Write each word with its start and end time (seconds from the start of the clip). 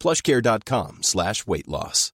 plushcare.com 0.00 1.02
slash 1.02 1.46
weight 1.46 1.68
loss. 1.68 2.12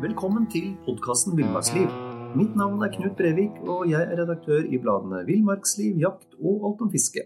Velkommen 0.00 0.44
til 0.52 0.74
podkasten 0.84 1.36
Villmarksliv. 1.38 1.88
Mitt 2.36 2.56
navn 2.56 2.82
er 2.84 2.90
Knut 2.92 3.16
Brevik, 3.16 3.54
og 3.64 3.86
jeg 3.88 4.02
er 4.02 4.18
redaktør 4.20 4.66
i 4.68 4.76
bladene 4.76 5.22
Villmarksliv, 5.24 5.96
Jakt 6.02 6.36
og 6.36 6.66
Alt 6.68 6.82
om 6.84 6.90
fiske. 6.92 7.22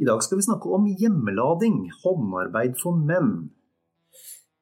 I 0.00 0.08
dag 0.08 0.22
skal 0.24 0.40
vi 0.40 0.46
snakke 0.46 0.70
om 0.72 0.86
hjemmelading, 0.88 1.90
håndarbeid 2.02 2.78
for 2.80 2.96
menn. 2.96 3.50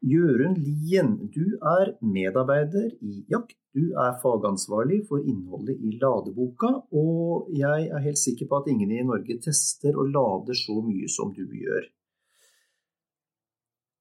Jørund 0.01 0.56
Lien, 0.65 1.11
du 1.29 1.59
er 1.61 1.93
medarbeider 2.01 2.89
i 3.05 3.25
Jakt. 3.29 3.56
Du 3.77 3.93
er 4.03 4.17
fagansvarlig 4.23 5.05
for 5.06 5.23
innholdet 5.23 5.77
i 5.79 5.93
ladeboka, 6.01 6.70
og 6.91 7.51
jeg 7.55 7.87
er 7.87 8.03
helt 8.03 8.19
sikker 8.19 8.48
på 8.51 8.59
at 8.59 8.71
ingen 8.73 8.91
i 8.91 9.05
Norge 9.06 9.37
tester 9.45 9.95
og 9.95 10.09
lader 10.11 10.56
så 10.59 10.81
mye 10.83 11.06
som 11.06 11.31
du 11.37 11.45
gjør. 11.45 11.84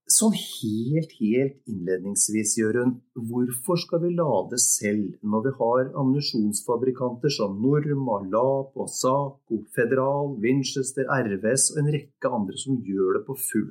Sånn 0.09 0.33
helt, 0.33 1.11
helt 1.20 1.59
innledningsvis, 1.70 2.55
Jørund, 2.58 2.95
hvorfor 3.30 3.77
skal 3.77 4.02
vi 4.08 4.16
lade 4.16 4.58
selv 4.64 5.20
når 5.22 5.44
vi 5.45 5.53
har 5.59 5.92
ammunisjonsfabrikanter 6.02 7.36
som 7.36 7.59
Norma, 7.61 8.23
Lap, 8.33 8.73
Saco, 8.89 9.61
Federal, 9.75 10.33
Winchester, 10.42 11.05
RVS 11.05 11.70
og 11.75 11.83
en 11.83 11.94
rekke 12.00 12.33
andre 12.39 12.58
som 12.58 12.81
gjør 12.88 13.20
det 13.20 13.23
på 13.27 13.38
full 13.52 13.70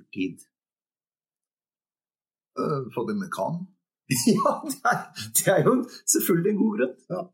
Eh, 2.59 2.93
Fordi 2.95 3.13
vi 3.23 3.29
kan. 3.39 3.67
ja, 4.39 4.53
det 4.71 4.81
er, 4.93 5.01
det 5.37 5.49
er, 5.53 5.65
jo 5.67 5.75
selvfølgelig 6.13 6.51
en 6.53 6.63
god 6.63 6.79
grunn. 6.79 6.95
Ja. 7.15 7.25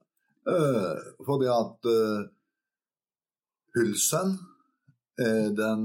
Uh, 0.44 0.96
fordi 1.24 1.46
at 1.48 1.86
uh, 1.88 2.24
hylsen 3.72 4.34
er 5.16 5.54
den 5.56 5.84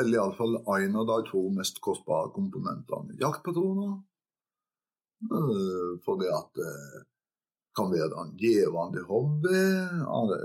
Eller 0.00 0.16
iallfall 0.16 0.56
en 0.56 0.96
av 0.96 1.04
de 1.10 1.18
to 1.28 1.42
mest 1.54 1.78
kostbare 1.84 2.32
komponentene. 2.34 3.18
Jaktpatroner. 3.20 3.98
Fordi 6.06 6.30
at 6.32 6.48
det 6.56 6.72
kan 7.76 7.92
være 7.92 8.22
en 8.22 8.30
givende 8.40 9.02
hobby, 9.10 9.60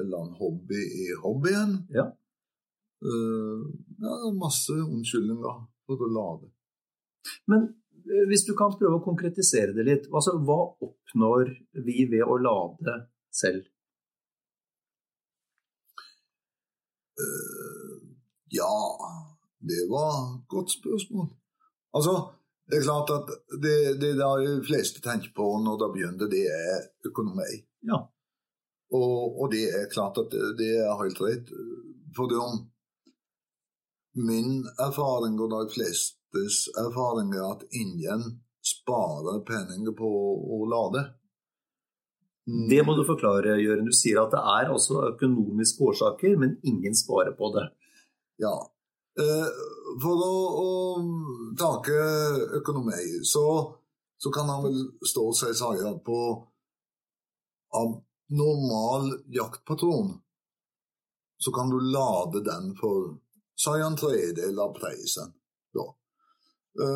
eller 0.01 0.17
en 0.19 0.35
hobby 0.41 0.81
i 1.05 1.07
hobbyen. 1.23 1.77
Ja. 1.95 2.09
ja 4.03 4.17
masse 4.43 4.75
unnskyldninger 4.75 5.63
for 5.87 6.03
å 6.03 6.11
lade. 6.17 6.51
Men 7.51 7.69
hvis 8.29 8.45
du 8.45 8.53
kan 8.57 8.75
prøve 8.77 8.99
å 8.99 9.05
konkretisere 9.05 9.73
det 9.75 9.85
litt, 9.87 10.09
altså 10.13 10.35
hva 10.45 10.59
oppnår 10.85 11.55
vi 11.85 12.05
ved 12.11 12.23
å 12.25 12.37
lade 12.37 12.99
selv? 13.33 13.65
Uh, 17.15 18.01
ja, 18.53 18.75
det 19.65 19.85
var 19.89 20.17
et 20.35 20.47
godt 20.51 20.75
spørsmål. 20.75 21.29
Altså, 21.95 22.15
det 22.67 22.79
er 22.79 22.85
klart 22.85 23.13
at 23.13 23.31
det, 23.61 23.77
det 24.01 24.11
de 24.19 24.53
fleste 24.67 25.01
tenker 25.03 25.31
på 25.35 25.47
når 25.63 25.79
det 25.81 25.89
begynner, 25.95 26.31
det 26.31 26.43
er 26.51 27.09
økonomi. 27.09 27.61
Ja. 27.87 28.01
Og, 28.93 29.41
og, 29.41 29.51
det 29.53 29.65
er 29.73 29.91
klart 29.91 30.17
at 30.21 30.33
det, 30.59 30.71
er 30.81 30.97
helt 31.01 31.21
rett. 31.21 31.51
For 32.15 32.29
det 32.29 32.39
om 32.41 32.61
min 34.15 34.63
erfaring 34.79 35.39
og 35.41 35.51
de 35.51 35.61
flestes 36.35 36.67
erfaring 36.77 37.33
er 37.33 37.51
at 37.51 37.63
ingen 37.71 38.41
sparer 38.61 39.43
penger 39.45 39.93
på 39.95 40.09
å 40.55 40.65
lade. 40.65 41.05
Det 42.69 42.83
må 42.85 42.95
du 42.95 43.05
forklare, 43.05 43.57
Jørgen. 43.61 43.85
Du 43.85 43.93
sier 43.93 44.21
at 44.21 44.31
det 44.31 44.41
er 44.41 44.71
også 44.71 45.13
økonomiske 45.15 45.83
årsaker, 45.83 46.37
men 46.37 46.59
ingen 46.63 46.95
sparer 46.95 47.33
på 47.37 47.51
det. 47.55 47.69
Ja. 48.37 48.55
For 50.01 50.25
å, 50.25 50.35
å 50.61 50.69
take 51.57 51.95
økonomi, 52.59 53.23
så, 53.23 53.45
så 54.17 54.31
kan 54.31 54.49
han 54.49 54.65
vel 54.65 54.81
stå 55.01 55.31
seg 55.33 55.55
si 55.55 55.93
på 56.05 56.19
av 57.75 57.95
normal 58.29 59.09
jaktpatron, 59.33 60.13
så 61.37 61.51
kan 61.51 61.69
du 61.69 61.79
lade 61.79 62.43
den 62.45 62.75
for 62.77 63.17
si 63.57 63.73
en 63.81 63.97
tredjedel 63.97 64.59
av 64.59 64.73
prisen. 64.77 65.33
Da. 66.75 66.87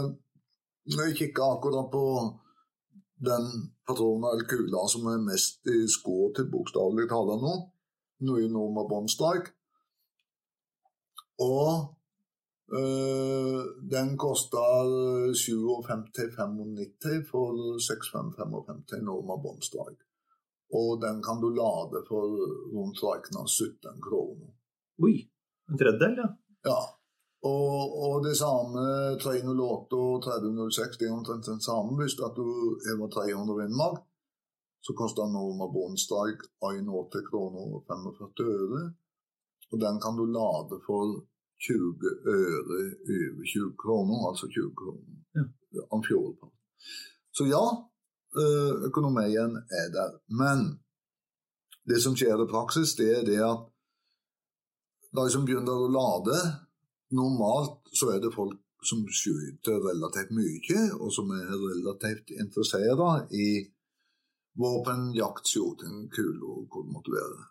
Når 0.90 1.06
jeg 1.06 1.18
kikker 1.20 1.44
akkurat 1.54 1.92
på 1.92 2.04
den 3.30 3.46
patronen 3.88 4.30
eller 4.32 4.48
kula 4.50 4.88
som 4.90 5.08
er 5.12 5.22
mest 5.22 5.68
i 5.68 5.84
skå 5.92 6.18
til 6.36 6.50
bokstavelig 6.52 7.08
talt 7.12 7.42
nå, 7.44 7.54
nå 8.26 8.38
i 8.40 8.52
Norma 8.52 8.86
Bondstrike. 8.90 9.54
Og 11.40 11.72
øh, 12.80 13.64
den 13.94 14.18
koster 14.20 14.90
57,95 15.44 17.26
for 17.32 17.80
6555 17.88 19.04
Norma 19.06 19.36
Bondstrike. 19.44 20.04
Og 20.80 21.02
den 21.02 21.24
kan 21.26 21.42
du 21.42 21.50
lade 21.50 22.04
for 22.08 22.26
rundt 22.76 23.00
regna 23.04 23.46
17 23.48 24.02
kroner. 24.06 24.52
Oi, 25.04 25.16
en 25.70 25.78
tredjedel, 25.78 26.18
ja. 26.24 26.30
Ja. 26.70 26.80
Og, 27.44 27.80
og, 28.04 28.16
det 28.26 28.36
samme 28.38 28.82
308 29.24 29.96
og 29.96 30.24
3006 30.24 30.98
det 31.00 31.08
er 31.08 31.16
omtrent 31.16 31.46
den 31.46 31.62
samme. 31.62 31.96
Hvis 32.00 32.20
at 32.28 32.36
du 32.36 32.48
hever 32.86 33.08
300 33.08 33.62
vindmark, 33.62 34.02
så 34.86 34.92
koster 35.02 35.32
Norma 35.32 35.66
Bondstrike 35.76 36.44
81 36.60 37.30
kroner 37.30 37.64
og 37.76 37.84
45 37.88 38.44
øre. 38.64 38.84
Og 39.72 39.78
den 39.86 39.96
kan 40.04 40.20
du 40.20 40.26
lade 40.40 40.76
for 40.88 41.06
20 41.68 42.12
øre 42.36 42.80
over 43.16 43.46
20 43.54 43.74
kroner, 43.84 44.18
altså 44.30 44.46
20 44.48 44.76
kroner 44.82 45.16
ja. 45.36 45.44
om 45.96 46.04
fjorden. 46.04 46.50
Så 47.36 47.44
ja, 47.56 47.66
økonomien 48.90 49.52
er 49.82 49.88
der. 49.98 50.12
Men 50.42 50.80
det 51.90 52.04
som 52.04 52.16
skjer 52.16 52.44
i 52.44 52.52
praksis, 52.52 52.96
det 53.00 53.10
er 53.18 53.24
det 53.32 53.42
at 53.54 53.68
de 55.18 55.26
som 55.34 55.46
begynner 55.46 55.76
å 55.76 55.92
lade 55.92 56.38
Normalt 57.16 57.90
så 57.94 58.12
er 58.14 58.22
det 58.24 58.36
folk 58.36 58.60
som 58.86 59.02
skyter 59.12 59.82
relativt 59.84 60.32
mye, 60.32 60.82
og 61.00 61.12
som 61.12 61.32
er 61.36 61.50
relativt 61.52 62.32
interessert 62.32 63.34
i 63.36 63.50
våpen, 64.60 65.10
jakt, 65.16 65.48
shooting, 65.48 66.08
kuler, 66.14 66.68
hvor 66.70 66.86
det 66.86 66.94
måtte 66.94 67.16
være. 67.16 67.48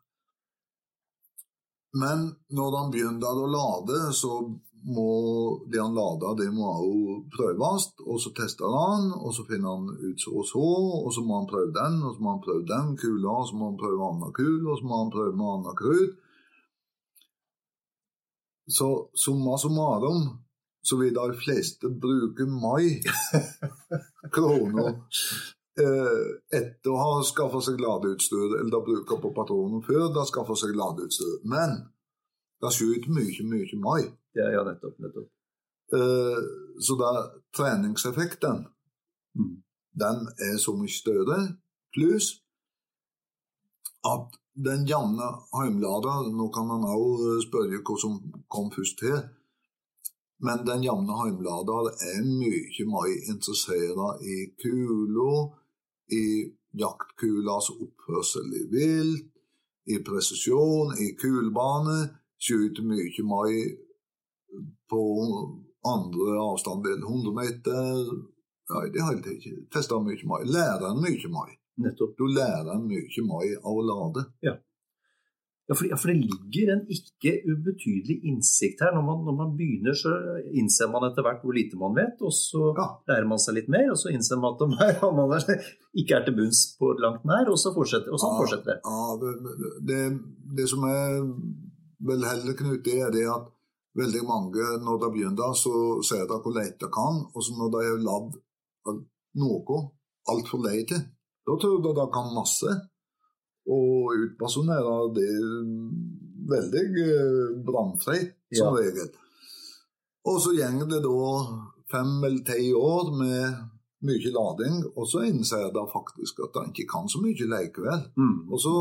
Men 1.99 2.25
når 2.53 2.77
han 2.79 2.91
begynner 2.93 3.43
å 3.43 3.51
lade, 3.51 4.01
så 4.13 4.33
må 4.89 5.11
det 5.73 5.81
han 5.81 5.97
lader, 5.97 6.37
det 6.39 6.49
må 6.55 6.69
også 6.69 7.17
prøves, 7.35 7.89
og 8.05 8.21
så 8.23 8.33
tester 8.37 8.73
han, 8.73 9.11
og 9.17 9.33
så 9.35 9.45
finner 9.49 9.75
han 9.75 9.89
ut 9.91 10.23
så 10.23 10.35
og 10.39 10.47
så, 10.47 10.65
og 11.03 11.11
så 11.15 11.25
må 11.25 11.41
han 11.41 11.51
prøve 11.51 11.73
den, 11.75 11.99
og 12.05 12.15
så 12.15 12.25
må 12.25 12.37
han 12.37 12.45
prøve 12.45 12.69
den 12.69 12.95
kula, 13.01 13.35
og 13.41 13.49
så 13.49 13.59
må 13.59 13.73
han 13.73 13.81
prøve 13.81 14.11
annen 14.13 14.35
kul, 14.37 14.61
og 14.69 14.79
så 14.79 14.89
må 14.89 15.03
han 15.03 15.15
prøve 15.17 15.37
med 15.41 15.55
annet 15.57 15.81
krutt. 15.83 16.17
Så 18.69 18.89
summa 19.17 19.57
summarum 19.59 20.39
så 20.85 20.97
vil 21.01 21.15
de 21.17 21.35
fleste 21.41 21.89
bruke 22.01 22.45
mai 22.47 23.01
kroner 24.35 24.91
eh, 25.81 26.29
etter 26.59 26.91
å 26.93 26.99
ha 27.01 27.23
skaffa 27.27 27.61
seg 27.65 27.81
ladeutstyr, 27.81 28.59
eller 28.61 28.71
de 28.75 28.81
bruker 28.87 29.21
på 29.23 29.33
patronen 29.37 29.83
før 29.87 30.09
de 30.15 30.25
skaffer 30.29 30.59
seg 30.61 30.77
ladeutstyr. 30.77 31.39
Men 31.45 31.79
Det 32.61 32.73
skyter 32.75 33.13
mye, 33.15 33.45
mye 33.47 33.77
mai. 33.79 34.01
Ja, 34.35 34.49
ja, 34.51 34.65
nettopp. 34.67 34.97
nettopp. 34.99 35.29
Eh, 35.95 36.41
så 36.83 36.97
da 36.99 37.13
treningseffekten, 37.55 38.67
Mm. 39.39 39.63
den 39.95 40.27
er 40.43 40.57
så 40.59 40.73
mye 40.75 40.91
større. 40.91 41.37
Pluss 41.95 42.33
at 44.05 44.35
den 44.65 44.87
jevne 44.87 45.27
heimlada 45.55 46.15
Nå 46.35 46.49
kan 46.55 46.67
man 46.67 46.87
òg 46.91 47.43
spørre 47.47 47.83
hva 47.83 47.97
som 48.01 48.19
kom 48.51 48.71
først 48.75 49.03
her. 49.07 49.21
Men 50.43 50.63
den 50.67 50.85
jevne 50.87 51.17
heimlada 51.19 51.79
er 52.11 52.23
mye 52.27 52.87
mer 52.93 53.11
interessert 53.33 54.23
i 54.23 54.37
kula, 54.63 55.33
i 56.15 56.25
jaktkulas 56.79 57.71
oppførsel 57.75 58.55
i 58.61 58.65
vilt, 58.73 59.31
i 59.89 59.99
presisjon, 60.05 60.95
i 60.99 61.13
kulbane. 61.19 61.99
Skyter 62.39 62.87
mye 62.87 63.25
mer 63.27 63.55
på 64.91 65.03
andre 65.87 66.37
avstander 66.39 66.95
enn 66.95 67.07
100 67.07 67.35
meter. 67.35 68.13
Ja, 68.69 68.85
i 68.85 68.93
det 68.95 69.07
hele 69.07 69.25
tatt. 69.25 69.49
Tester 69.75 70.03
mye 70.05 70.31
mer. 70.31 70.47
Lærer 70.47 70.95
mye 71.03 71.33
mer. 71.35 71.58
Nettopp. 71.85 72.17
Du 72.19 72.27
lærer 72.27 72.81
mye 72.83 73.27
mer 73.29 73.53
av 73.63 73.77
å 73.79 73.85
lade. 73.91 74.27
Ja, 75.69 75.75
for, 75.77 75.85
ja, 75.85 75.97
for 76.01 76.09
det 76.09 76.23
ligger 76.25 76.71
en 76.73 76.87
ikke 76.89 77.35
ubetydelig 77.45 78.15
innsikt 78.31 78.81
her. 78.81 78.95
Når 78.97 79.03
man, 79.05 79.19
når 79.27 79.35
man 79.37 79.51
begynner, 79.59 79.93
så 80.01 80.15
innser 80.57 80.89
man 80.89 81.05
etter 81.11 81.27
hvert 81.27 81.43
hvor 81.45 81.53
lite 81.53 81.77
man 81.77 81.93
vet, 81.99 82.23
og 82.25 82.33
så 82.33 82.71
Ja. 82.79 82.87
lærer 83.11 83.29
man 83.29 83.43
seg 83.43 83.59
litt 83.59 83.69
mer, 83.69 83.91
og 83.93 83.99
så 84.01 84.09
innser 84.15 84.41
man 84.41 84.57
at 84.57 84.65
man, 84.65 85.17
man 85.19 85.35
er, 85.37 85.61
ikke 85.93 86.17
er 86.17 86.25
til 86.25 86.39
bunns 86.39 86.63
på 86.81 86.95
langt 87.05 87.27
nær, 87.29 87.51
og 87.53 87.61
så 87.61 87.75
fortsetter, 87.77 88.15
og 88.17 88.23
så 88.23 88.31
Ja, 88.33 88.39
fortsetter. 88.41 88.81
Ja, 88.81 89.03
det, 89.91 90.01
det, 90.57 90.69
som 90.73 90.89
er 90.89 91.21
vel 92.01 92.25
heller, 92.31 92.57
knyttet 92.57 92.85
til, 92.89 93.05
er 93.05 93.13
det 93.13 93.27
at 93.29 93.53
veldig 93.99 94.25
mange, 94.25 94.65
når 94.87 95.05
de 95.05 95.13
begynner, 95.19 95.53
så 95.53 96.01
ser 96.09 96.25
de 96.33 96.41
hvor 96.41 96.57
leit 96.57 96.81
de 96.81 96.89
kan, 96.89 97.27
og 97.35 97.45
så 97.45 97.53
når 97.61 97.73
de 97.77 97.85
har 97.91 98.03
lagd 98.09 98.41
noe 99.37 99.79
altfor 100.33 100.65
lite, 100.65 100.97
da 101.49 101.57
tror 101.61 101.79
jeg 101.81 101.97
det 101.97 102.07
kan 102.15 102.29
masse. 102.37 102.75
Og 103.69 104.15
utpersonerer 104.17 105.11
det 105.17 105.33
veldig 106.49 107.65
brannfritt, 107.67 108.37
som 108.53 108.75
Ja. 108.77 108.83
regel. 108.83 109.11
Og 110.25 110.41
så 110.41 110.53
går 110.57 110.89
det 110.89 111.03
da 111.03 111.19
fem 111.91 112.25
eller 112.25 112.45
ti 112.45 112.73
år 112.73 113.13
med 113.17 113.69
mye 114.03 114.31
lading, 114.33 114.85
og 114.97 115.07
så 115.11 115.25
innser 115.27 115.73
de 115.75 115.83
faktisk 115.93 116.39
at 116.45 116.55
de 116.55 116.71
ikke 116.71 116.89
kan 116.93 117.09
så 117.09 117.21
mye 117.21 117.35
likevel. 117.35 118.05
Mm. 118.17 118.53
Og 118.53 118.61
så 118.61 118.73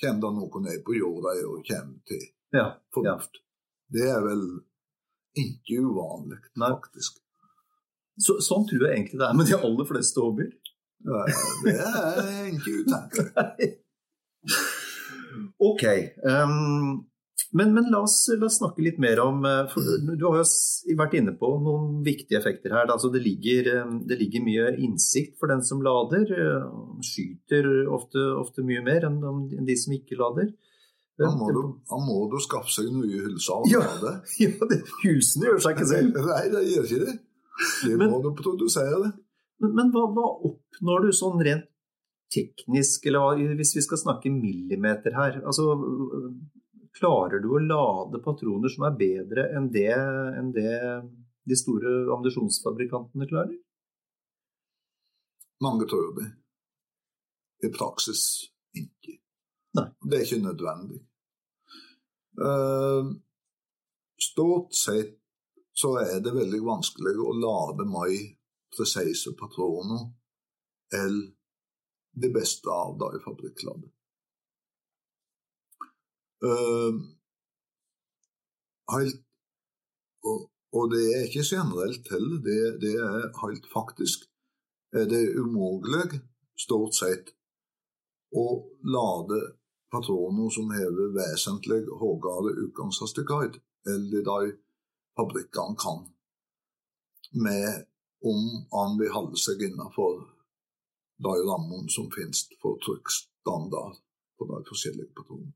kommer 0.00 0.20
det 0.20 0.32
noe 0.38 0.62
ned 0.62 0.82
på 0.84 0.96
jorda 0.98 1.34
og 1.48 1.64
kommer 1.66 1.98
til 2.06 2.26
Ja, 2.52 2.74
ja. 3.04 3.18
Det 3.90 4.04
er 4.08 4.20
vel 4.24 4.60
ikke 5.36 5.80
uvanlig, 5.84 6.38
faktisk. 6.56 7.18
Så, 8.18 8.38
sånn 8.42 8.66
tror 8.68 8.82
jeg 8.86 8.96
egentlig 8.96 9.18
det 9.20 9.28
er 9.28 9.34
med 9.38 9.46
de 9.46 9.56
aller 9.56 9.84
fleste 9.86 10.20
hobbyer. 10.20 10.52
Det 11.04 11.74
er 11.74 12.48
ikke 12.52 12.72
utenkelig. 12.82 13.68
Ok. 15.58 15.84
Um, 16.24 17.04
men, 17.52 17.70
men 17.72 17.86
la, 17.90 18.02
oss, 18.04 18.26
la 18.36 18.44
oss 18.48 18.58
snakke 18.60 18.82
litt 18.84 18.98
mer 19.00 19.20
om 19.22 19.38
eh, 19.48 19.70
Du 20.18 20.24
har 20.26 20.42
jo 20.42 20.96
vært 20.98 21.14
inne 21.16 21.32
på 21.38 21.48
noen 21.64 22.02
viktige 22.04 22.36
effekter 22.42 22.74
her. 22.76 22.90
Altså 22.92 23.08
det, 23.14 23.22
ligger, 23.24 23.70
eh, 23.72 23.92
det 24.10 24.18
ligger 24.20 24.44
mye 24.44 24.66
innsikt 24.84 25.38
for 25.40 25.48
den 25.52 25.62
som 25.64 25.80
lader. 25.84 26.26
eh, 26.28 26.66
Skyter 27.08 27.70
ofte, 27.94 28.20
ofte 28.42 28.64
mye 28.68 28.82
mer 28.84 29.06
enn 29.08 29.20
de, 29.64 29.78
som 29.80 29.94
ikke 29.96 30.18
lader. 30.20 30.50
Da 31.18 31.30
må, 31.34 31.48
du, 31.50 31.62
da 31.88 31.96
må 31.98 32.18
du 32.30 32.36
skaffe 32.44 32.70
seg 32.70 32.92
nye 32.94 33.24
hylser 33.24 33.64
Ja. 33.72 33.80
Ja, 34.44 34.52
det, 34.70 34.82
Hylsene 35.02 35.48
gjør 35.48 35.64
seg 35.64 35.78
ikke 35.78 35.88
selv. 35.88 36.20
Nei, 36.28 36.44
det 36.52 36.60
gjør 36.68 36.84
ikke 36.90 37.00
det. 37.06 37.16
Det 37.88 37.96
Men- 37.98 38.12
må 38.12 38.20
du 38.22 38.28
produsere. 38.38 39.08
Men, 39.62 39.74
men 39.74 39.90
hva, 39.94 40.06
hva 40.14 40.28
oppnår 40.48 41.06
du 41.06 41.12
sånn 41.16 41.42
rent 41.44 41.68
teknisk, 42.32 43.06
eller 43.08 43.40
hvis 43.56 43.74
vi 43.78 43.84
skal 43.84 44.00
snakke 44.00 44.32
millimeter 44.32 45.16
her? 45.16 45.38
Altså, 45.48 45.72
klarer 46.98 47.40
du 47.42 47.48
å 47.54 47.62
lade 47.62 48.20
patroner 48.24 48.72
som 48.72 48.84
er 48.88 48.98
bedre 48.98 49.48
enn 49.56 49.70
det, 49.72 49.94
enn 50.38 50.52
det 50.54 50.74
de 51.48 51.56
store 51.56 51.94
ammunisjonsfabrikantene 52.12 53.28
klarer? 53.30 53.56
Mange 55.64 55.88
tror 55.90 56.12
det. 56.18 56.28
I 57.66 57.72
praksis 57.74 58.22
ikke. 58.76 59.16
Nei. 59.78 59.88
Det 60.04 60.18
er 60.18 60.26
ikke 60.26 60.44
nødvendig. 60.44 61.00
Uh, 62.38 63.16
Stort 64.18 64.74
sett 64.74 65.14
så 65.72 65.92
er 66.02 66.18
det 66.22 66.34
veldig 66.34 66.58
vanskelig 66.66 67.14
å 67.22 67.32
lade 67.38 67.84
mer 67.86 68.14
presise 68.74 69.34
patroner 69.38 70.08
eller 70.94 71.30
det 72.18 72.30
beste 72.34 72.70
av 72.72 72.98
de 72.98 73.20
fabrikklandet. 73.24 73.92
Uh, 76.44 76.94
helt, 78.94 79.22
og, 80.22 80.44
og 80.72 80.92
det 80.92 81.02
er 81.12 81.24
ikke 81.26 81.46
generelt 81.46 82.10
heller, 82.12 82.42
det, 82.46 82.58
det 82.82 82.94
er 82.94 83.32
helt 83.42 83.66
faktisk 83.72 84.28
Det 84.94 85.18
er 85.18 85.34
umulig, 85.36 86.22
stort 86.56 86.94
sett, 86.96 87.34
å 88.32 88.44
lade 88.88 89.36
patroner 89.92 90.48
som 90.52 90.70
hever 90.72 91.10
vesentlig 91.12 91.82
høyere 92.00 92.54
utgangshastighet 92.64 93.58
enn 93.92 94.06
de 94.08 94.22
fabrikkene 95.18 95.76
kan, 95.82 96.06
med 97.44 97.84
om 98.24 98.44
han 98.72 98.98
vil 98.98 99.12
holde 99.14 99.38
seg 99.40 99.62
innenfor 99.62 100.22
de 101.22 101.34
rammene 101.46 101.90
som 101.90 102.10
finnes 102.14 102.44
for 102.62 102.78
trykkstandard 102.82 103.98
på 104.38 104.46
de 104.50 104.62
forskjellige 104.68 105.14
patronene. 105.18 105.52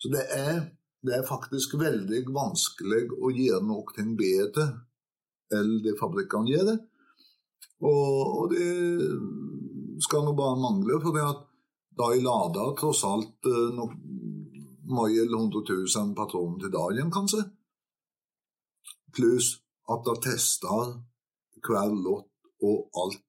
Så 0.00 0.10
det 0.12 0.24
er, 0.32 0.58
det 1.04 1.18
er 1.18 1.28
faktisk 1.28 1.76
veldig 1.80 2.24
vanskelig 2.32 3.06
å 3.20 3.32
gjøre 3.32 3.64
noe 3.68 4.06
bedre 4.18 4.66
enn 5.54 5.78
det 5.84 5.96
fabrikkene 6.00 6.50
gjør 6.50 6.68
det. 6.72 6.78
Og, 7.84 8.20
og 8.40 8.54
det 8.54 10.00
skal 10.04 10.24
nå 10.24 10.32
bare 10.36 10.60
mangle, 10.60 10.98
for 11.02 11.16
det 11.16 11.24
at 11.24 11.42
de 11.94 12.22
lader 12.24 12.72
tross 12.78 13.04
alt 13.06 13.48
nok 13.76 13.92
mange 14.84 15.20
eller 15.20 15.38
hundre 15.38 15.62
tusen 15.66 16.14
patroner 16.16 16.64
til 16.64 16.72
dagen, 16.74 17.12
kanskje. 17.12 17.44
Pluss 19.14 19.54
at 19.90 20.04
de 20.06 20.14
tester 20.24 20.96
hver 21.66 21.94
lott 21.94 22.30
og 22.64 22.88
alt 23.02 23.22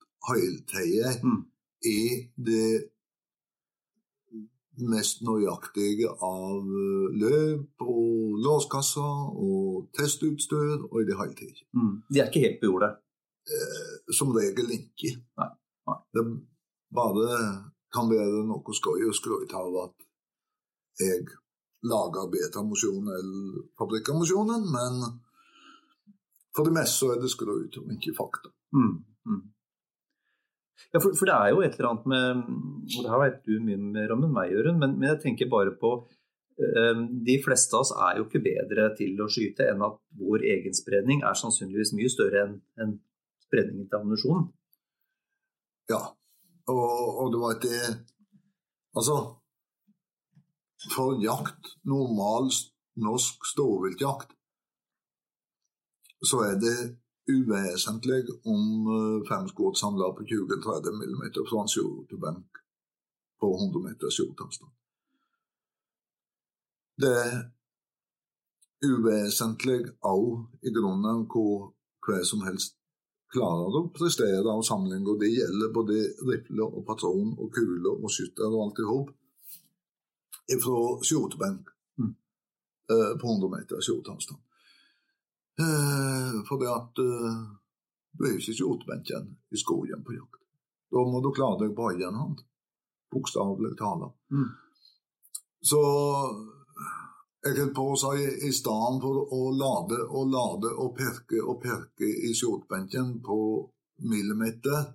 tida 0.71 1.11
Mm. 1.23 1.41
i 1.85 1.99
det 2.37 2.89
mest 4.77 5.21
nøyaktige 5.23 6.09
av 6.09 6.65
eh, 6.65 7.15
løp 7.21 7.81
og 7.85 8.39
låskasser 8.43 9.15
og 9.45 9.87
testutstyr 9.95 10.83
og 10.89 10.97
i 11.01 11.05
det 11.07 11.15
hele 11.19 11.37
tatt. 11.39 11.61
Mm. 11.77 11.93
De 12.11 12.19
er 12.19 12.27
ikke 12.29 12.45
helt 12.47 12.59
på 12.61 12.71
jordet. 12.71 12.91
Som 14.17 14.31
regel 14.33 14.71
ikke. 14.73 15.11
Nei, 15.37 15.51
nei. 15.87 15.97
Det 16.17 16.23
bare 16.95 17.27
kan 17.93 18.09
være 18.09 18.43
noe 18.49 18.73
skøy 18.75 19.05
og 19.07 19.15
skryte 19.15 19.55
av 19.59 19.75
at 19.85 20.07
jeg 20.99 21.27
lager 21.85 22.31
betamosjon 22.33 23.03
mosjon 23.03 23.11
enn 23.19 23.33
fabrikkamosjonen, 23.77 24.65
men 24.73 24.93
for 26.55 26.67
det 26.67 26.75
meste 26.75 27.01
så 27.01 27.11
er 27.13 27.21
det 27.21 27.31
skryt 27.33 27.77
og 27.81 27.91
ikke 27.95 28.15
fakta. 28.17 28.51
Mm. 28.75 28.97
Mm. 29.29 29.43
Ja, 30.93 30.99
for, 30.99 31.15
for 31.17 31.27
det 31.27 31.35
er 31.35 31.51
jo 31.51 31.63
et 31.63 31.77
eller 31.77 31.89
annet 31.91 32.05
med 32.11 32.43
og 32.95 32.99
Det 33.03 33.11
her 33.11 33.21
vet 33.23 33.39
du 33.47 33.55
mye 33.63 33.79
mer 33.79 34.13
om 34.15 34.25
enn 34.25 34.35
meg, 34.35 34.51
Jørund, 34.53 34.79
men, 34.79 34.97
men 34.99 35.09
jeg 35.13 35.21
tenker 35.23 35.49
bare 35.51 35.73
på 35.79 35.91
eh, 36.59 36.99
De 37.29 37.37
fleste 37.43 37.75
av 37.75 37.85
oss 37.85 37.93
er 38.07 38.19
jo 38.19 38.27
ikke 38.27 38.43
bedre 38.45 38.89
til 38.99 39.19
å 39.23 39.29
skyte 39.31 39.69
enn 39.71 39.83
at 39.87 39.97
vår 40.19 40.45
egen 40.55 40.75
spredning 40.77 41.23
er 41.25 41.39
sannsynligvis 41.39 41.95
mye 41.97 42.11
større 42.11 42.43
enn 42.45 42.59
en 42.83 42.99
spredningen 43.45 43.89
til 43.89 43.99
ammunisjonen. 43.99 44.45
Ja, 45.91 46.01
og, 46.71 46.85
og 47.21 47.33
det 47.33 47.41
var 47.41 47.57
det 47.63 47.81
Altså, 48.95 49.15
for 50.93 51.17
jakt, 51.19 51.73
normal 51.83 52.47
norsk 53.03 53.43
storviltjakt, 53.49 54.34
så 56.23 56.37
er 56.49 56.55
det 56.59 56.77
uvesentlig 57.27 58.21
om 58.45 58.63
eh, 58.95 59.27
fem 59.29 59.47
skudd 59.49 59.77
samla 59.79 60.11
på 60.17 60.25
20-30 60.29 60.95
mm 61.01 61.23
fra 61.49 61.61
en 61.61 61.71
skjortebenk 61.73 62.61
på 63.41 63.51
100 63.51 63.83
meters 63.87 64.17
skjorteavstand. 64.17 64.71
Det 67.01 67.11
er 67.11 67.35
uvesentlig 68.85 69.79
òg 70.05 70.67
i 70.67 70.71
grunnen 70.75 71.25
hvor 71.31 71.73
hver 72.05 72.23
som 72.23 72.45
helst 72.45 72.77
klarer 73.33 73.79
å 73.79 73.87
prestere 73.95 74.45
av 74.51 74.63
samling, 74.63 75.03
og 75.09 75.19
det 75.19 75.33
gjelder 75.33 75.73
både 75.75 75.97
rifle 76.29 76.67
og 76.69 76.85
patron 76.87 77.33
og 77.33 77.49
kule 77.57 77.95
og 77.97 78.11
skytter 78.13 78.47
og 78.47 78.67
alt 78.67 78.81
i 78.83 78.89
hop, 78.89 79.11
fra 80.63 80.81
skjortebenk. 81.09 81.71
Mm. 81.97 82.13
eh, 82.93 83.13
på 83.19 83.27
100 83.33 83.49
meters 83.49 83.89
hjorteavstand. 83.89 84.44
Eh, 85.59 86.57
det 86.59 86.71
at 86.71 86.99
eh, 86.99 87.37
du 88.17 88.25
er 88.25 88.35
jo 88.35 88.41
ikke 88.41 88.57
hjortebenken 88.59 89.31
i 89.51 89.59
skogen 89.59 90.03
på 90.03 90.15
jakt. 90.15 90.41
Da 90.91 91.03
må 91.03 91.21
du 91.23 91.31
klare 91.35 91.63
deg 91.63 91.75
på 91.75 91.89
egen 91.93 92.15
hånd, 92.15 92.43
bokstavelig 93.11 93.75
talt. 93.79 94.15
Mm. 94.31 94.51
Så 95.65 95.81
jeg 97.45 97.59
holdt 97.59 97.75
på 97.77 97.85
å 97.91 97.97
si 97.99 98.27
i 98.47 98.51
stedet 98.55 99.01
for 99.03 99.33
å 99.37 99.41
lade 99.53 99.99
og 100.05 100.31
lade 100.33 100.71
og 100.81 100.95
perke 100.97 101.41
og 101.43 101.59
perke 101.63 102.07
i 102.29 102.33
skjortbenken 102.37 103.19
på 103.25 103.39
millimeter, 104.09 104.91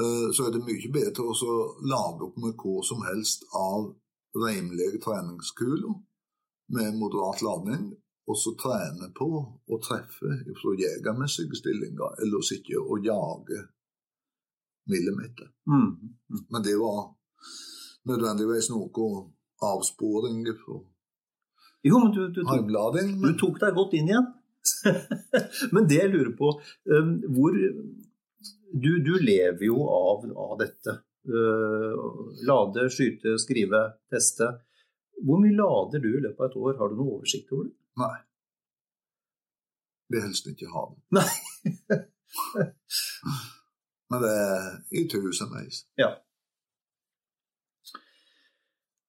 eh, 0.00 0.28
så 0.34 0.48
er 0.48 0.56
det 0.56 0.66
mye 0.66 0.92
bedre 0.92 1.28
å 1.32 1.54
lade 1.86 2.28
opp 2.28 2.36
med 2.42 2.56
hva 2.60 2.82
som 2.84 3.04
helst 3.08 3.48
av 3.56 3.92
rimelige 4.36 5.00
treningskuler 5.04 5.96
med 6.76 6.98
moderat 7.00 7.42
ladning, 7.42 7.88
og 8.28 8.36
så 8.36 8.52
trene 8.60 9.08
på 9.16 9.28
å 9.32 9.78
treffe 9.80 10.38
fra 10.60 10.74
jegermessige 10.76 11.56
stillinger, 11.56 12.18
eller 12.22 12.40
å 12.40 12.44
sitte 12.44 12.76
og 12.80 13.06
jage 13.06 13.62
millimeter. 14.88 15.48
Mm. 15.68 15.88
Mm. 16.32 16.42
Men 16.52 16.64
det 16.66 16.76
var 16.80 17.00
nødvendigvis 18.08 18.70
noe 18.72 19.08
avsporing 19.68 20.44
fra 20.60 20.78
Jo, 21.86 21.98
men 22.02 22.12
du, 22.12 22.20
du, 22.34 22.42
tok, 22.42 22.68
du 23.22 23.32
tok 23.38 23.60
deg 23.62 23.76
godt 23.76 23.96
inn 23.96 24.10
igjen. 24.10 24.30
men 25.74 25.86
det 25.88 26.00
jeg 26.02 26.10
lurer 26.12 26.32
på 26.36 26.50
um, 26.90 27.12
Hvor 27.32 27.54
du, 27.56 28.90
du 29.00 29.12
lever 29.22 29.64
jo 29.70 29.78
av, 29.88 30.26
av 30.28 30.56
dette. 30.60 30.98
Uh, 31.28 31.94
lade, 32.48 32.88
skyte, 32.92 33.38
skrive, 33.40 33.84
teste. 34.12 34.50
Hvor 35.24 35.40
mye 35.40 35.56
lader 35.56 36.02
du 36.02 36.10
i 36.10 36.22
løpet 36.26 36.42
av 36.42 36.50
et 36.50 36.58
år? 36.60 36.76
Har 36.82 36.92
du 36.92 36.98
noe 36.98 37.18
oversikt 37.18 37.54
over 37.54 37.70
det? 37.70 37.76
Nei. 37.98 38.16
Vil 40.08 40.24
helst 40.24 40.46
ikke 40.48 40.70
ha 40.72 40.86
det. 40.92 41.00
Nei. 41.18 41.28
Men 44.08 44.24
det 44.24 44.30
er 44.32 44.68
i 44.96 45.02
tusenvis. 45.10 45.82
Ja. 46.00 46.14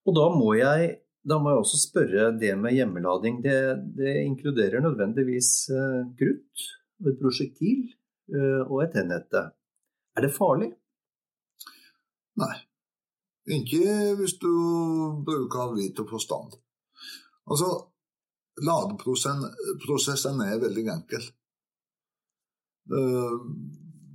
Og 0.08 0.16
da 0.18 0.26
må 0.34 0.56
jeg, 0.58 0.90
da 1.28 1.38
må 1.40 1.54
jeg 1.54 1.62
også 1.62 1.80
spørre 1.80 2.32
det 2.40 2.52
med 2.60 2.76
hjemmelading. 2.76 3.40
Det, 3.46 3.60
det 4.00 4.16
inkluderer 4.26 4.84
nødvendigvis 4.84 5.52
eh, 5.76 6.02
krutt, 6.20 6.66
et 7.08 7.20
prosjektil 7.22 7.86
eh, 8.34 8.64
og 8.66 8.84
et 8.84 8.96
tennhette. 8.98 9.46
Er 10.18 10.26
det 10.26 10.34
farlig? 10.36 10.72
Nei. 12.40 12.56
Ikke 13.50 14.16
hvis 14.20 14.36
du 14.42 14.52
bruker 15.26 15.74
vit 15.78 16.00
og 16.02 16.12
forstand. 16.12 16.58
Altså, 17.50 17.70
ladeprosessen 18.66 20.42
er 20.46 20.62
veldig 20.64 20.88
enkel. 20.96 21.30
Eh, 22.96 23.38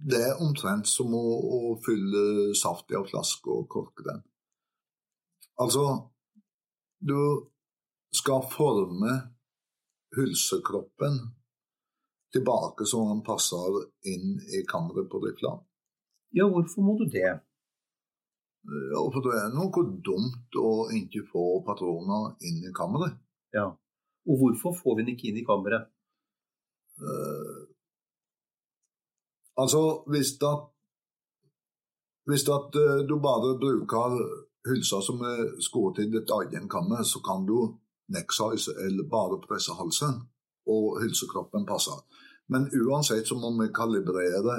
Det 0.04 0.18
er 0.20 0.40
omtrent 0.44 0.84
som 0.84 1.14
å, 1.16 1.20
å 1.56 1.58
fylle 1.80 2.52
saft 2.60 2.90
i 2.92 2.96
en 2.98 3.06
flaske 3.08 3.48
og 3.48 3.68
korke 3.72 4.04
den. 4.04 4.18
Altså, 5.64 5.84
du 7.00 7.16
skal 8.12 8.44
forme 8.52 9.14
hylsekroppen 10.14 11.16
tilbake 12.34 12.84
så 12.84 13.00
den 13.08 13.22
passer 13.24 13.80
inn 14.12 14.36
i 14.52 14.60
kammeret 14.68 15.08
på 15.08 15.22
rifla. 15.24 15.54
Ja, 16.36 16.50
hvorfor 16.52 16.84
må 16.84 16.98
du 17.00 17.06
det? 17.08 17.30
Ja, 18.64 19.00
for 19.08 19.20
det 19.24 19.34
er 19.38 19.56
noe 19.56 19.86
dumt 20.04 20.56
å 20.60 20.90
ikke 20.92 21.24
få 21.30 21.62
patroner 21.64 22.34
inn 22.44 22.60
i 22.60 22.74
kammeret. 22.76 23.16
Ja. 23.56 23.70
Og 24.28 24.38
hvorfor 24.40 24.76
får 24.83 24.97
vi 24.97 25.02
den 25.02 25.14
ikke 25.14 25.28
inn 25.31 25.40
i 25.43 25.47
kammeret? 25.47 25.90
Uh, 27.02 27.66
altså, 29.61 29.83
hvis 30.09 30.37
da 30.40 30.54
hvis 32.25 32.49
at 32.49 32.76
eh, 32.81 33.00
du 33.09 33.19
bare 33.21 33.59
bruker 33.61 34.14
hylsa 34.69 35.00
som 35.04 35.21
er 35.28 35.43
skåret 35.61 35.99
i 36.04 36.11
ditt 36.12 36.31
egen 36.38 36.69
kammer, 36.73 37.02
så 37.02 37.21
kan 37.21 37.45
du 37.47 37.59
necksize 38.16 38.73
eller 38.87 39.09
bare 39.09 39.40
presse 39.45 39.76
halsen, 39.76 40.23
og 40.66 41.00
hylsekroppen 41.02 41.66
passer. 41.69 42.00
Men 42.49 42.69
uansett 42.73 43.28
så 43.28 43.37
må 43.37 43.52
vi 43.59 43.73
kalibrere 43.76 44.57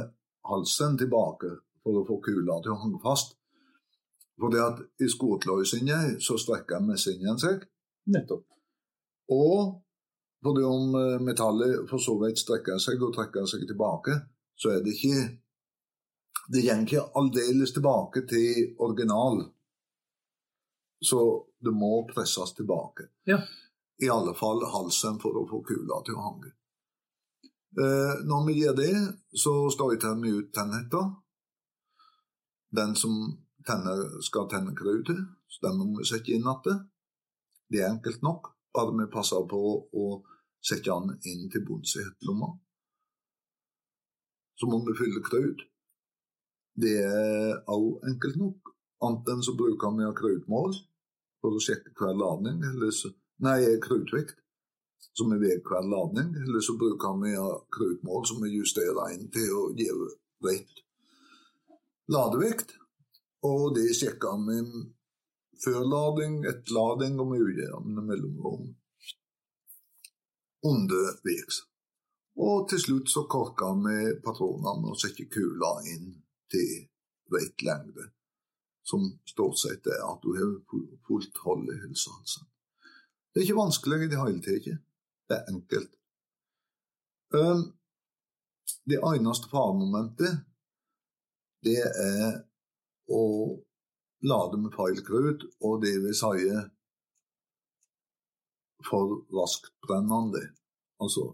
halsen 0.50 0.98
tilbake 0.98 1.52
for 1.84 2.02
å 2.02 2.06
få 2.06 2.20
kula 2.28 2.60
til 2.62 2.74
å 2.74 2.80
henge 2.84 3.02
fast. 3.02 3.34
Fordi 4.42 4.62
at 4.62 4.82
i 5.02 5.10
skotløysinga 5.10 6.00
så 6.22 6.38
strekker 6.38 6.86
messingen 6.86 7.40
seg, 7.42 7.66
Nettopp. 8.06 8.46
Og 9.32 9.82
fordi 10.46 10.64
om 10.64 10.96
eh, 10.96 11.20
metallet 11.26 11.90
for 11.90 11.98
så 11.98 12.14
vidt 12.22 12.38
strekker 12.38 12.78
seg 12.82 13.02
og 13.02 13.16
trekker 13.16 13.48
seg 13.50 13.66
tilbake, 13.66 14.20
så 14.56 14.76
er 14.76 14.84
det 14.86 14.94
ikke 14.94 15.42
Det 16.54 16.62
går 16.62 16.84
ikke 16.84 17.08
aldeles 17.18 17.72
tilbake 17.74 18.22
til 18.30 18.76
original. 18.78 19.40
Så 21.02 21.20
det 21.58 21.74
må 21.74 22.06
presses 22.06 22.54
tilbake. 22.54 23.08
Ja. 23.26 23.40
I 23.98 24.10
alle 24.14 24.36
fall 24.38 24.62
halsen 24.70 25.18
for 25.20 25.34
å 25.40 25.48
få 25.50 25.64
kula 25.66 26.04
til 26.06 26.20
å 26.20 26.26
hange. 26.28 26.52
Eh, 27.82 28.22
når 28.30 28.46
vi 28.48 28.60
gjør 28.60 28.78
det, 28.78 28.94
så 29.34 29.54
støyter 29.74 30.22
vi 30.22 30.36
ut 30.38 30.54
tennhetta. 30.54 31.02
Den 32.70 32.94
som 32.96 33.18
tenner, 33.66 34.22
skal 34.22 34.46
tenne 34.52 34.76
krutet, 34.78 35.26
så 35.50 35.68
den 35.68 35.82
må 35.82 35.98
vi 35.98 36.06
sette 36.06 36.32
inn 36.32 36.46
igjen. 36.46 36.86
Det 37.72 37.82
er 37.82 37.90
enkelt 37.90 38.22
nok, 38.22 38.54
bare 38.76 38.96
vi 39.00 39.12
passa 39.12 39.42
på 39.50 39.62
å 40.04 40.06
sette 40.66 40.92
den 40.92 41.16
inn 41.32 41.50
til 41.52 41.66
bunns 41.68 41.96
i 41.98 42.04
hettelomma. 42.04 42.52
Så 44.56 44.70
må 44.72 44.80
vi 44.86 44.96
fylle 44.98 45.24
krut. 45.24 45.66
Det 46.76 46.96
er 47.04 47.62
òg 47.72 48.08
enkelt 48.10 48.40
nok. 48.40 48.74
Enten 49.06 49.44
så 49.44 49.54
bruker 49.60 49.94
vi 49.98 50.08
krutmål 50.18 50.76
for 51.44 51.56
å 51.56 51.62
sjekke 51.62 51.94
hver 52.00 52.16
ladning, 52.18 52.64
så, 52.96 53.12
nei, 53.46 53.60
krutvekt, 53.84 54.40
som 55.16 55.32
er 55.36 55.42
ved 55.44 55.62
hver 55.68 55.86
ladning, 55.86 56.32
eller 56.42 56.64
så 56.64 56.74
bruker 56.80 57.20
vi 57.22 57.36
krutmål 57.76 58.26
som 58.28 58.42
vi 58.44 58.56
justerer 58.56 59.14
inn 59.14 59.30
til 59.32 59.52
å 59.54 59.68
gi 59.78 59.88
rett 60.48 60.82
ladevekt. 62.12 62.76
Og 63.46 63.76
det 63.76 63.92
sjekker 63.94 64.42
vi 64.48 64.58
før 65.64 65.84
etterlading 66.50 67.20
og 67.20 67.32
med 67.32 67.46
ujevne 67.46 68.02
mellomrom 68.02 68.74
underveis. 70.66 71.62
Og 72.36 72.68
til 72.70 72.82
slutt 72.82 73.12
så 73.12 73.24
korka 73.32 73.72
vi 73.86 74.16
patronene 74.26 74.92
og 74.92 75.00
satte 75.00 75.28
kula 75.32 75.78
inn 75.94 76.10
til 76.52 76.88
rett 77.34 77.64
lengde, 77.66 78.10
som 78.84 79.06
stort 79.30 79.60
sett 79.62 79.88
er 79.88 80.02
at 80.04 80.20
du 80.24 80.34
har 80.36 80.52
fullt 81.08 81.40
hold 81.46 81.70
i 81.72 81.80
hylsehalsen. 81.86 82.50
Det 83.32 83.42
er 83.42 83.48
ikke 83.48 83.62
vanskelig 83.62 84.02
i 84.04 84.10
det 84.12 84.20
hele 84.20 84.44
tatt. 84.44 84.82
Det 85.26 85.38
er 85.38 85.50
enkelt. 85.52 85.94
Um, 87.36 87.64
det 88.86 89.00
eneste 89.02 89.50
faremomentet, 89.50 90.44
det 91.66 91.82
er 91.82 92.44
å 93.10 93.24
lade 94.22 94.58
med 94.58 94.74
feil 94.76 95.02
krut, 95.06 95.44
og 95.62 95.82
det 95.84 95.96
vil 96.04 96.16
si 96.16 96.46
for 98.86 99.26
raskt 99.34 99.74
brennende. 99.86 100.44
Altså 101.02 101.34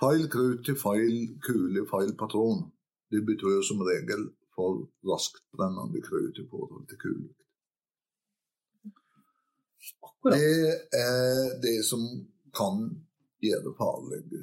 feil 0.00 0.28
krut 0.32 0.64
til 0.66 0.78
feil 0.78 1.18
kule, 1.46 1.86
feil 1.90 2.14
patron. 2.16 2.68
Det 3.10 3.24
betyr 3.26 3.62
som 3.64 3.82
regel 3.88 4.28
for 4.54 4.86
raskt 5.10 5.44
brennende 5.56 6.02
krut 6.02 6.38
i 6.38 6.46
forhold 6.50 6.86
til 6.88 6.98
kule. 7.04 7.30
Det 10.28 10.74
er 10.92 11.60
det 11.62 11.78
som 11.86 12.02
kan 12.54 12.88
gjøre 13.40 13.74
farlige 13.78 14.42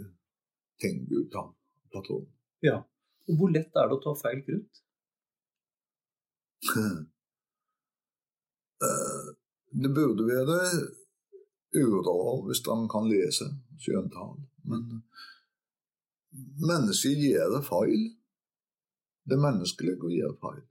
ting 0.82 1.04
ut 1.12 1.36
av 1.36 1.52
patronen. 1.94 2.32
Ja. 2.64 2.80
Og 3.30 3.40
hvor 3.40 3.52
lett 3.52 3.76
er 3.76 3.90
det 3.90 3.98
å 3.98 4.04
ta 4.04 4.14
feil 4.20 4.42
krutt? 4.46 4.85
Eh, 8.86 9.28
Det 9.82 9.90
burde 9.96 10.24
være 10.28 10.60
uråd 11.80 12.46
hvis 12.48 12.62
han 12.68 12.88
kan 12.92 13.08
lese 13.08 13.46
skjøntall, 13.80 14.36
men 14.68 14.84
mennesker 16.70 17.16
gjør 17.24 17.62
feil. 17.64 18.04
Det 19.26 19.36
er 19.38 19.44
menneskelig 19.48 19.96
å 20.00 20.12
gjøre 20.12 20.38
feil. 20.44 20.62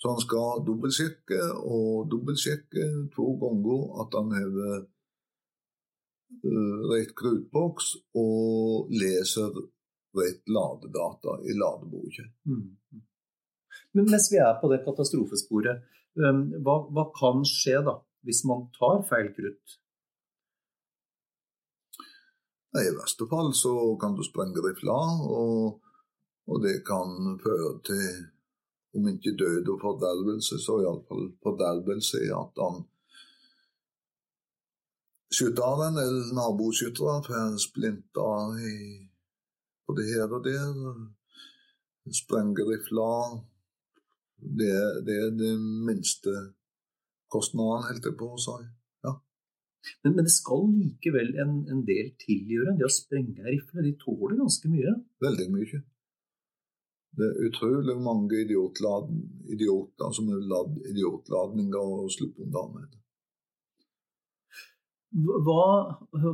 Så 0.00 0.12
han 0.12 0.20
skal 0.24 0.64
dobbeltsjekke 0.66 1.40
og 1.64 2.10
dobbeltsjekke 2.12 2.88
to 3.14 3.26
ganger 3.40 3.86
at 4.02 4.16
han 4.18 4.34
har 4.36 4.52
eh, 4.66 4.82
rett 6.92 7.12
krutboks 7.16 7.94
og 8.20 8.92
leser 8.92 9.52
rett 10.16 10.42
ladedata 10.52 11.38
i 11.44 11.56
ladeboka. 11.56 12.24
Men 13.94 14.10
mens 14.10 14.28
vi 14.32 14.40
er 14.42 14.58
på 14.60 14.70
det 14.72 14.82
katastrofesporet, 14.84 15.82
um, 16.20 16.42
hva, 16.64 16.76
hva 16.92 17.08
kan 17.16 17.44
skje 17.48 17.80
da 17.86 17.98
hvis 18.26 18.42
man 18.48 18.66
tar 18.74 19.04
feil 19.08 19.30
krutt? 19.36 19.76
I 22.76 22.90
verste 22.92 23.24
fall 23.30 23.54
så 23.56 23.72
kan 24.00 24.16
du 24.16 24.24
sprenge 24.26 24.60
rifla, 24.60 24.96
og, 25.24 25.78
og 26.50 26.58
det 26.64 26.82
kan 26.84 27.38
føre 27.40 27.70
til, 27.88 28.10
om 28.96 29.08
ikke 29.08 29.36
død 29.38 29.70
og 29.72 29.80
fordervelse, 29.84 30.58
så 30.60 30.82
iallfall 30.82 31.30
fordervelse 31.44 32.20
i 32.26 32.30
at 32.36 32.60
han 32.60 32.84
skytteren 35.32 35.98
eller 36.02 36.34
naboskyttere 36.36 37.16
får 37.26 37.58
splinter 37.64 38.60
i 38.70 38.76
både 39.86 40.06
her 40.10 40.32
og 40.32 40.44
der. 40.44 40.74
Sprengerifler. 42.22 43.40
Det, 44.36 44.72
det 45.06 45.16
er 45.16 45.30
det 45.36 45.52
minste 45.60 46.32
kostnaden, 47.32 47.86
holdt 47.88 48.08
jeg 48.10 48.18
på 48.20 48.32
å 48.34 48.40
si. 48.40 48.58
Men, 50.02 50.16
men, 50.16 50.24
det 50.26 50.32
skal 50.34 50.64
likevel 50.72 51.34
en, 51.42 51.58
en 51.70 51.82
del 51.86 52.12
tilgjøre. 52.22 52.74
Det 52.78 52.86
å 52.88 52.92
sprenge 52.92 53.46
ei 53.46 53.58
de 53.60 53.92
tåler 54.00 54.38
ganske 54.40 54.70
mye. 54.72 54.94
Veldig 55.22 55.46
mye. 55.54 55.82
Det 57.16 57.26
er 57.30 57.46
utrolig 57.48 57.96
mange 58.02 58.42
idioter 58.42 60.12
som 60.12 60.28
har 60.32 60.42
ladd 60.50 60.74
idiotladninger 60.90 61.94
og 62.00 62.12
sluppet 62.12 62.44
unna 62.44 62.66
med 62.74 62.90
det. 62.90 63.02
Hva 65.46 65.62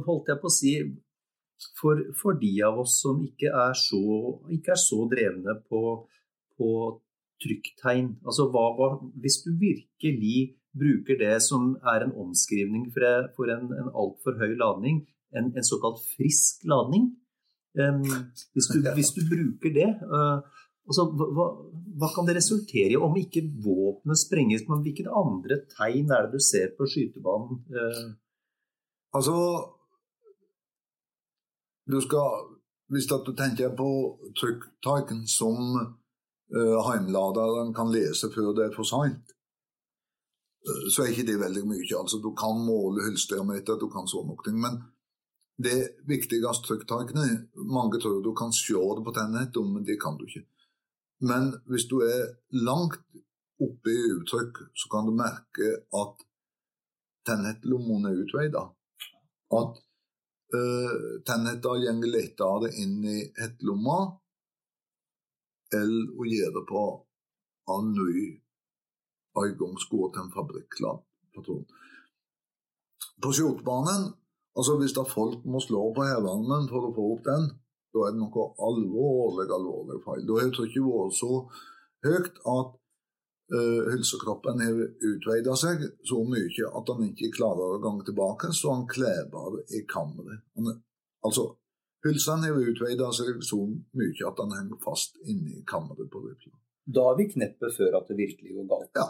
holdt 0.09 0.33
jeg 0.33 0.41
på 0.43 0.51
å 0.51 0.55
si 0.57 0.73
for, 1.79 2.01
for 2.19 2.41
de 2.41 2.51
av 2.67 2.81
oss 2.83 2.97
som 3.05 3.21
ikke 3.23 3.53
er 3.69 3.77
så, 3.79 4.03
ikke 4.51 4.75
er 4.75 4.81
så 4.81 5.05
drevne 5.13 5.55
på, 5.69 5.83
på 6.59 6.71
trykktegn? 7.43 8.09
Altså, 8.27 8.49
hva, 8.53 8.65
hva, 8.79 8.89
hvis 9.23 9.43
du 9.45 9.53
virkelig 9.61 10.37
bruker 10.73 11.19
det 11.21 11.35
som 11.45 11.75
er 11.93 12.07
en 12.07 12.15
omskrivning 12.25 12.87
for, 12.95 13.29
for 13.37 13.53
en, 13.53 13.69
en 13.77 13.91
altfor 13.93 14.39
høy 14.41 14.55
ladning, 14.61 15.03
en, 15.37 15.53
en, 15.53 15.67
såkalt 15.67 16.01
frisk 16.15 16.65
ladning. 16.69 17.11
Um, 17.73 18.03
hvis, 18.53 18.69
du, 18.69 18.81
hvis, 18.97 19.13
du, 19.17 19.23
bruker 19.29 19.73
det, 19.73 19.91
uh, 20.05 20.41
altså, 20.89 21.07
hva, 21.17 21.47
hva, 22.01 22.11
kan 22.15 22.29
det 22.29 22.37
resultere 22.37 22.95
i 22.95 23.01
om 23.01 23.17
ikke 23.21 23.45
våpenet 23.65 24.21
sprenges? 24.21 24.67
Men 24.69 24.85
hvilke 24.85 25.09
andre 25.09 25.63
tegn 25.77 26.13
er 26.13 26.27
det 26.27 26.37
du 26.37 26.45
ser 26.45 26.75
på 26.77 26.89
skytebanen? 26.89 27.63
Uh? 27.73 28.11
Altså 29.13 29.37
du 31.93 32.01
skal, 32.01 32.29
Hvis 32.93 33.07
du 33.09 33.33
tenker 33.37 33.73
på 33.77 33.89
trykktaken 34.39 35.27
som 35.29 35.57
heimladeren 36.53 37.73
kan 37.75 37.93
lese 37.93 38.29
før 38.35 38.53
det 38.57 38.67
er 38.67 38.75
for 38.77 38.85
seint, 38.85 39.33
så 40.63 41.03
er 41.03 41.13
ikke 41.13 41.27
det 41.31 41.41
veldig 41.41 41.63
mye. 41.67 41.95
Altså, 41.99 42.21
du 42.23 42.31
kan 42.39 42.59
måle 42.61 43.07
hylstermeter, 43.07 43.79
du 43.81 43.89
kan 43.91 44.07
sånne 44.11 44.37
ting. 44.45 44.59
Men 44.63 44.79
det 45.63 45.79
viktigste 46.09 46.67
trykktakene 46.67 47.27
Mange 47.55 48.01
tror 48.01 48.23
du 48.23 48.33
kan 48.35 48.53
se 48.53 48.75
det 48.75 49.05
på 49.05 49.15
tennhettet, 49.17 49.63
men 49.75 49.85
det 49.85 49.99
kan 50.01 50.19
du 50.19 50.27
ikke. 50.27 50.45
Men 51.23 51.53
hvis 51.71 51.87
du 51.91 52.01
er 52.03 52.35
langt 52.67 53.01
oppe 53.63 53.91
i 53.91 54.11
uttrykk, 54.17 54.59
så 54.75 54.91
kan 54.91 55.07
du 55.07 55.15
merke 55.15 55.69
at 56.03 56.25
tennhettelommene 57.27 58.11
er 58.11 58.23
utveida. 58.25 58.65
At 59.55 59.79
uh, 60.57 60.97
tennhetta 61.27 61.77
går 61.79 62.09
lettere 62.11 62.73
inn 62.83 62.99
i 63.07 63.21
hettelomma 63.39 64.01
eller 65.79 66.13
å 66.19 66.29
gjøre 66.29 66.63
på 66.69 66.83
en 67.73 67.95
gang 69.59 69.79
skulle 69.81 70.11
til 70.13 70.25
en 70.25 70.35
fabrikklad. 70.35 70.99
På 73.23 73.31
skjortebanen, 73.33 74.11
altså 74.59 74.77
hvis 74.81 74.95
da 74.97 75.05
folk 75.09 75.45
må 75.49 75.63
slå 75.63 75.89
på 75.97 76.05
hevearmen 76.07 76.69
for 76.71 76.89
å 76.89 76.95
få 76.97 77.09
opp 77.15 77.25
den, 77.29 77.49
da 77.93 78.07
er 78.07 78.15
det 78.15 78.21
noe 78.23 78.47
alvorlig, 78.69 79.49
alvorlig 79.53 79.99
feil. 80.05 80.23
Da 80.29 80.39
har 80.41 80.53
trykket 80.57 80.87
vært 80.87 81.17
så 81.19 81.33
høyt 82.07 82.39
at 82.53 82.71
uh, 83.55 83.81
hylsekroppen 83.93 84.63
har 84.65 84.79
utvidet 85.13 85.57
seg 85.61 85.85
så 86.09 86.23
mye 86.29 86.71
at 86.73 86.93
han 86.93 87.05
ikke 87.11 87.35
klarer 87.37 87.77
å 87.77 87.83
gange 87.85 88.07
tilbake, 88.09 88.53
så 88.57 88.73
han 88.77 88.89
kleber 88.91 89.61
i 89.77 89.85
kammeret. 89.89 90.45
Altså, 91.23 91.51
hylsen 92.07 92.47
har 92.47 92.59
utvidet 92.59 93.13
seg 93.19 93.43
så 93.47 93.61
mye 93.99 94.27
at 94.29 94.43
han 94.43 94.57
henger 94.57 94.81
fast 94.83 95.19
inni 95.29 95.63
kammeret 95.69 96.11
på 96.13 96.23
rifla. 96.25 96.55
Da 96.85 97.13
er 97.13 97.19
vi 97.21 97.29
kneppet 97.31 97.77
før 97.77 98.01
at 98.01 98.11
det 98.11 98.19
virkelig 98.19 98.57
går 98.57 98.69
galt. 98.73 98.91
Ja. 98.99 99.09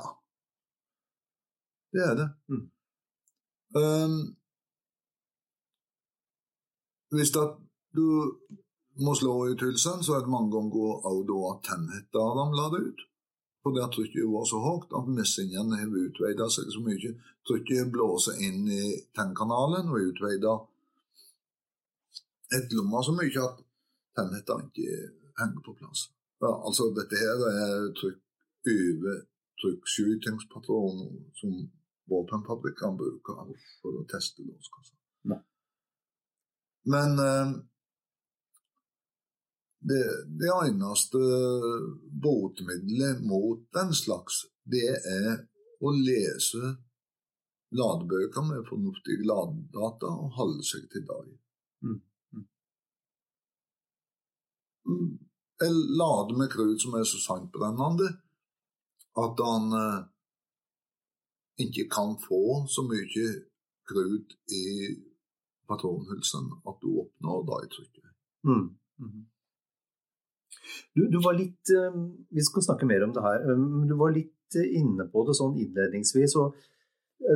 Det 1.93 2.05
er 2.09 2.15
det. 2.17 2.29
Mm. 2.53 2.67
Um, 3.77 4.19
hvis 7.13 7.33
du 7.33 8.07
må 9.01 9.15
slå 9.17 9.33
ut 9.53 9.65
hylsen, 9.65 10.03
så 10.05 10.17
er 10.17 10.25
det 10.25 10.33
mange 10.33 10.53
ganger 10.53 11.07
også 11.09 11.25
da 11.31 11.39
at 11.53 11.65
tennhetta 11.69 12.27
ramler 12.39 12.77
ut. 12.81 13.01
Fordi 13.63 13.79
at 13.85 13.93
trykket 13.95 14.27
var 14.27 14.45
så 14.49 14.59
høyt 14.59 14.95
at 14.99 15.11
messingen 15.17 15.73
har 15.79 15.99
utveida 16.05 16.49
seg 16.51 16.71
så 16.75 16.81
mye. 16.83 17.13
Trykket 17.49 17.93
blåser 17.95 18.41
inn 18.43 18.67
i 18.67 18.85
tennkanalen 19.17 19.93
og 19.93 20.09
utvider 20.11 20.57
et 20.57 20.72
lomma 22.77 23.03
så 23.05 23.15
mye 23.17 23.45
at 23.45 23.61
tennhetta 24.17 24.59
ikke 24.67 24.97
henger 25.41 25.63
på 25.67 25.77
plass. 25.79 26.09
Ja, 26.43 26.51
altså 26.67 26.91
dette 26.97 27.21
her 27.21 27.45
er 27.51 27.93
trykk 27.99 28.19
over 28.73 29.21
trykkskytingspatroner 29.63 31.13
som 31.39 31.55
våpenfabrikkene 32.11 32.99
bruker 32.99 33.55
for 33.83 34.01
å 34.01 34.09
teste 34.11 34.45
låskasser. 34.47 34.99
Men 36.85 37.19
eh, 37.19 37.53
det, 39.79 40.05
det, 40.41 40.51
eneste 40.67 41.19
botemiddelet 42.23 43.23
mot 43.27 43.63
den 43.75 43.95
slags, 43.95 44.45
det 44.65 44.89
er 44.99 45.45
å 45.83 45.93
lese 45.95 46.77
ladebøker 47.73 48.47
med 48.47 48.67
fornuftige 48.69 49.27
ladedata 49.27 50.11
og 50.11 50.35
holde 50.39 50.67
seg 50.67 50.89
til 50.93 51.07
dem. 51.09 51.31
Mm. 51.87 52.01
Mm. 54.87 54.99
mm 54.99 55.19
lade 55.99 56.35
med 56.39 56.51
krut 56.51 56.81
som 56.83 56.95
er 56.99 57.05
så 57.07 57.19
sangbrennende 57.23 58.09
at 59.25 59.43
han 59.47 59.65
eh, 59.79 59.99
ikke 61.65 61.85
kan 61.93 62.17
få 62.29 62.65
så 62.75 62.83
mye 62.89 63.27
krut 63.89 64.35
i 64.51 64.65
patronhylsen 65.69 66.49
at 66.69 66.81
du 66.83 66.89
oppnår 67.05 67.65
i 67.65 67.71
trykket. 67.75 68.11
Mm. 68.49 68.67
Mm. 69.03 69.23
Du, 70.95 71.03
du, 71.13 71.19
var 71.25 71.37
litt 71.39 71.71
eh, 71.71 71.97
Vi 72.31 72.45
skal 72.45 72.67
snakke 72.67 72.87
mer 72.87 73.05
om 73.05 73.15
det 73.15 73.23
her. 73.23 73.47
men 73.57 73.89
Du 73.89 73.97
var 73.97 74.15
litt 74.15 74.57
eh, 74.59 74.79
inne 74.81 75.09
på 75.13 75.27
det 75.29 75.37
sånn 75.39 75.59
innledningsvis. 75.61 76.37
og 76.41 76.57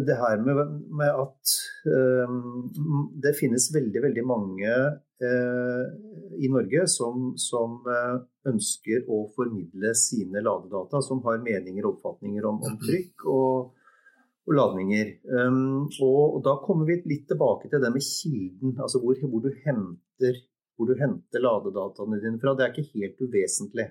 det 0.06 0.16
her 0.18 0.40
med, 0.42 0.60
med 0.98 1.20
at 1.22 1.52
um, 2.28 2.68
det 3.22 3.36
finnes 3.38 3.68
veldig, 3.74 4.02
veldig 4.02 4.24
mange 4.26 4.72
uh, 5.22 5.84
i 6.36 6.50
Norge 6.52 6.86
som, 6.90 7.32
som 7.40 7.78
uh, 7.86 8.18
ønsker 8.50 9.06
å 9.12 9.22
formidle 9.36 9.92
sine 9.98 10.42
ladedata, 10.42 11.02
som 11.04 11.22
har 11.26 11.42
meninger 11.44 11.84
og 11.84 11.96
oppfatninger 11.96 12.48
om, 12.48 12.60
om 12.66 12.78
trykk 12.82 13.26
og, 13.30 13.86
og 14.46 14.58
ladninger. 14.58 15.14
Um, 15.30 15.86
og, 16.00 16.20
og, 16.24 16.40
da 16.46 16.58
kommer 16.64 16.90
vi 16.90 17.00
litt 17.06 17.28
tilbake 17.30 17.70
til 17.70 17.82
det 17.82 17.92
med 17.94 18.06
kilden, 18.06 18.74
altså 18.80 19.02
hvor, 19.04 19.20
hvor, 19.22 19.46
du, 19.46 19.52
henter, 19.66 20.42
hvor 20.76 20.90
du 20.90 20.98
henter 20.98 21.46
ladedataene 21.46 22.20
dine 22.24 22.42
fra. 22.42 22.56
Det 22.56 22.66
er 22.66 22.74
ikke 22.74 22.90
helt 22.98 23.22
uvesentlig. 23.22 23.90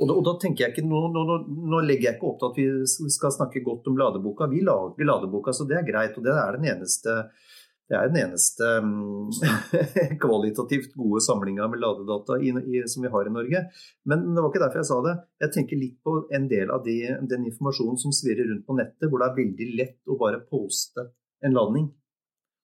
Og 0.00 0.08
da, 0.08 0.14
og 0.16 0.24
da, 0.24 0.32
tenker 0.40 0.64
jeg 0.64 0.72
ikke, 0.72 0.86
nå, 0.88 1.00
nå, 1.12 1.22
nå, 1.46 1.80
legger 1.84 2.08
jeg 2.08 2.16
ikke 2.16 2.28
opp 2.30 2.38
til 2.40 2.48
at 2.48 2.60
vi 3.02 3.08
skal 3.12 3.34
snakke 3.34 3.60
godt 3.64 3.90
om 3.90 3.98
ladeboka. 4.00 4.48
Vi 4.48 4.62
lager 4.64 5.08
ladeboka, 5.08 5.52
så 5.52 5.66
det 5.68 5.76
er 5.78 5.88
greit. 5.88 6.16
Og 6.16 6.24
det 6.24 6.32
er 6.32 6.56
den 6.56 6.68
eneste, 6.70 7.16
er 7.92 8.08
den 8.08 8.22
eneste 8.22 8.70
um, 8.80 9.28
kvalitativt 10.22 10.94
gode 10.96 11.20
samlinga 11.26 11.68
med 11.68 11.82
ladedata 11.84 12.38
i, 12.40 12.54
i, 12.72 12.80
som 12.88 13.04
vi 13.04 13.12
har 13.12 13.28
i 13.28 13.34
Norge. 13.34 13.66
Men 14.08 14.24
det 14.30 14.40
var 14.40 14.48
ikke 14.48 14.62
derfor 14.64 14.80
jeg 14.80 14.88
sa 14.88 15.00
det. 15.04 15.14
Jeg 15.44 15.54
tenker 15.58 15.82
litt 15.82 15.98
på 16.08 16.16
en 16.38 16.48
del 16.48 16.72
av 16.72 16.86
de, 16.88 16.96
den 17.34 17.44
informasjonen 17.52 18.00
som 18.00 18.16
svirrer 18.16 18.48
rundt 18.48 18.64
på 18.68 18.78
nettet, 18.78 19.10
hvor 19.10 19.20
det 19.20 19.28
er 19.28 19.40
veldig 19.42 19.68
lett 19.76 20.08
å 20.08 20.16
bare 20.22 20.40
poste 20.48 21.10
en 21.44 21.58
ladning. 21.58 21.90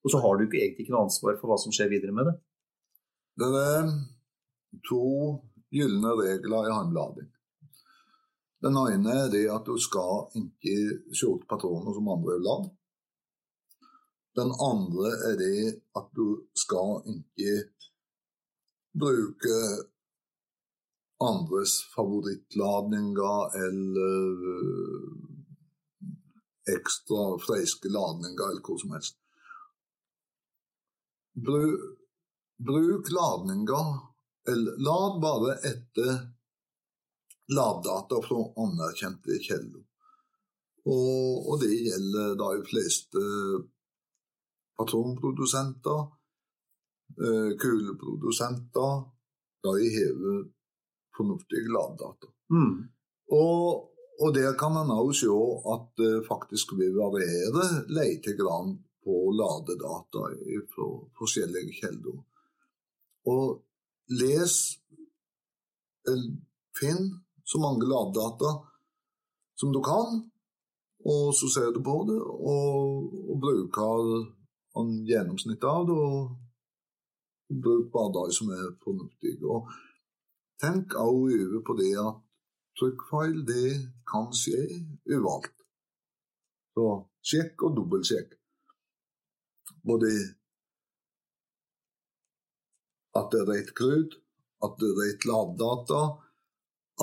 Og 0.01 0.15
så 0.15 0.23
har 0.23 0.39
du 0.39 0.47
ikke 0.47 0.63
egentlig 0.63 0.87
ikke 0.87 0.95
noe 0.95 1.05
ansvar 1.05 1.37
for 1.37 1.51
hva 1.51 1.59
som 1.61 1.75
skjer 1.75 1.93
videre 1.93 2.15
med 2.15 2.31
det. 2.31 2.35
Det 3.39 3.53
er 3.53 3.93
to 4.87 5.05
gylne 5.73 6.15
regler 6.17 6.67
i 6.67 6.73
håndlading. 6.73 7.29
Den 8.63 8.75
ene 8.75 9.13
er 9.23 9.29
det 9.31 9.45
at 9.53 9.67
du 9.67 9.77
skal 9.79 10.27
ikke 10.35 10.75
skjorte 11.15 11.47
patroner 11.47 11.95
som 11.95 12.09
andre 12.11 12.35
har 12.35 12.43
ladd. 12.47 12.65
Den 14.39 14.51
andre 14.63 15.13
er 15.29 15.37
det 15.39 15.61
at 15.99 16.09
du 16.15 16.27
skal 16.57 16.99
ikke 17.13 17.53
bruke 18.99 19.59
andres 21.23 21.77
favorittladninger 21.95 23.55
eller 23.67 24.43
ekstra 26.75 27.23
friske 27.43 27.91
ladninger 27.91 28.51
eller 28.51 28.63
hva 28.63 28.77
som 28.81 28.93
helst. 28.95 29.17
Bruk, 31.47 31.81
bruk 32.59 33.11
ladninger 33.15 33.91
Lad 34.55 35.19
bare 35.21 35.55
etter 35.67 36.13
laddata 37.49 38.21
fra 38.21 38.39
anerkjente 38.63 39.39
kilder. 39.43 39.83
Og, 40.89 41.49
og, 41.49 41.55
det 41.61 41.73
gjelder 41.75 42.35
da 42.39 42.53
de 42.55 42.63
fleste 42.65 43.23
patronprodusenter, 44.79 45.99
eh, 47.19 47.51
kuleprodusenter, 47.61 49.03
da 49.63 49.75
de 49.75 49.89
hever 49.93 50.43
fornuftige 51.17 51.73
laddata. 51.75 52.31
Mm. 52.53 52.75
Og, 53.35 53.89
og 54.23 54.33
der 54.33 54.55
kan 54.57 54.77
en 54.79 54.93
òg 54.95 55.11
se 55.17 55.29
at 55.73 55.89
det 55.99 56.13
faktisk 56.27 56.73
vil 56.79 56.95
variere 56.95 57.83
lite 57.91 58.33
grann 58.39 58.77
på 59.03 59.17
ladedata 59.35 60.29
fra 60.71 60.87
forskjellige 61.19 61.75
kilder. 61.81 62.17
Og 63.29 63.59
les, 64.09 64.55
eller 66.07 66.37
finn 66.79 67.09
så 67.45 67.61
mange 67.61 67.87
ladedata 67.89 68.51
som 69.59 69.73
du 69.73 69.81
kan, 69.83 70.19
og 71.05 71.33
så 71.35 71.47
ser 71.53 71.71
du 71.75 71.81
på 71.83 71.95
det 72.09 72.19
og, 72.19 73.09
og 73.31 73.41
bruker 73.43 74.09
en 74.79 74.91
gjennomsnitt 75.07 75.63
av 75.63 75.87
det. 75.87 75.95
og 75.95 76.37
Bruk 77.49 77.95
de 78.13 78.25
som 78.35 78.51
er 78.53 78.75
fornuftige. 78.83 79.41
Og 79.49 79.71
tenk 80.61 80.93
også 80.93 81.39
over 81.45 81.63
på 81.65 81.75
det 81.79 81.93
at 81.97 82.19
trykkfeil 82.77 83.39
det 83.47 83.69
kan 84.11 84.29
skje 84.41 84.59
uvalgt. 85.09 85.55
Så 86.75 86.85
sjekk 87.25 87.65
og 87.65 87.79
dobbeltsjekk. 87.79 88.35
Både 89.89 90.11
at 93.17 93.31
det 93.33 93.41
er 93.41 93.49
rett 93.49 93.71
krut, 93.77 94.17
at 94.65 94.75
det 94.81 94.89
er 94.91 94.99
rett 94.99 95.25
laddata, 95.29 96.01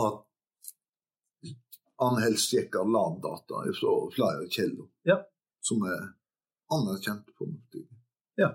at 0.07 0.23
han 2.03 2.21
helst 2.21 2.53
sjekker 2.53 2.85
laddata 2.92 3.64
fra 3.79 3.92
flere 4.12 4.49
kilder 4.53 4.88
ja. 5.09 5.16
som 5.64 5.85
er 5.88 6.03
anerkjent 6.77 7.31
fornuftige. 7.38 7.88
Ja. 8.37 8.53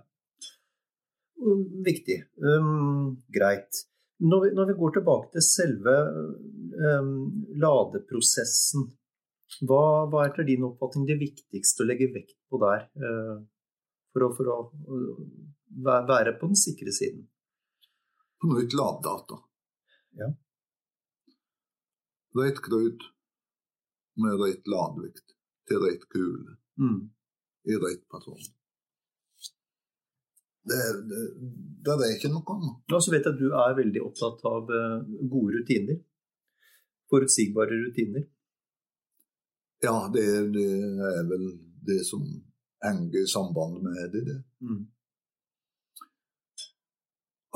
Viktig. 1.85 2.19
Um, 2.37 3.17
greit. 3.33 3.87
Når 4.21 4.43
vi, 4.43 4.49
når 4.53 4.67
vi, 4.69 4.77
går 4.77 4.97
tilbake 4.97 5.31
til 5.33 5.45
selve 5.45 5.95
um, 6.99 7.15
ladeprosessen, 7.57 8.91
hva, 9.65 10.05
hva, 10.11 10.21
er 10.21 10.29
etter 10.29 10.45
din 10.47 10.67
oppfatning 10.67 11.07
det 11.09 11.17
viktigste 11.23 11.81
å 11.81 11.89
legge 11.89 12.11
vekt 12.13 12.37
på 12.51 12.61
der? 12.61 12.85
Uh, 12.93 13.41
for, 14.13 14.27
å, 14.27 14.31
for 14.37 14.51
å 14.53 14.59
uh, 14.69 15.23
være 15.81 16.35
på 16.37 16.51
den 16.51 16.59
sikre 16.59 16.93
siden? 16.93 17.25
På 18.41 18.53
nytt 18.53 18.73
ladedata. 18.73 19.37
Ja. 20.19 20.29
Rett 22.41 22.61
krut 22.65 23.03
med 24.21 24.39
rett 24.41 24.67
ladevekt 24.67 25.35
til 25.67 25.83
rett 25.83 26.07
kule 26.09 26.57
mm. 26.79 26.99
i 27.69 27.77
rett 27.83 28.03
person. 28.09 28.41
Det, 30.63 30.81
det, 31.09 31.21
det, 31.85 31.93
er 32.05 32.15
ikke 32.15 32.29
noe 32.29 32.45
annet. 32.53 32.81
Ja, 32.93 32.99
så 33.01 33.13
vet 33.13 33.25
jeg 33.25 33.33
at 33.33 33.41
du 33.41 33.47
er 33.49 33.77
veldig 33.77 34.03
opptatt 34.05 34.43
av 34.45 34.69
uh, 34.69 35.01
gode 35.31 35.57
rutiner. 35.57 35.97
Forutsigbare 37.09 37.79
rutiner. 37.87 38.27
Ja, 39.81 39.95
det, 40.13 40.25
det, 40.53 40.67
er 41.09 41.23
vel 41.31 41.47
det 41.87 42.03
som 42.05 42.25
henger 42.85 43.23
i 43.23 43.29
samband 43.29 43.81
med 43.87 44.13
det. 44.13 44.21
det. 44.27 44.37
Mm. 44.61 44.83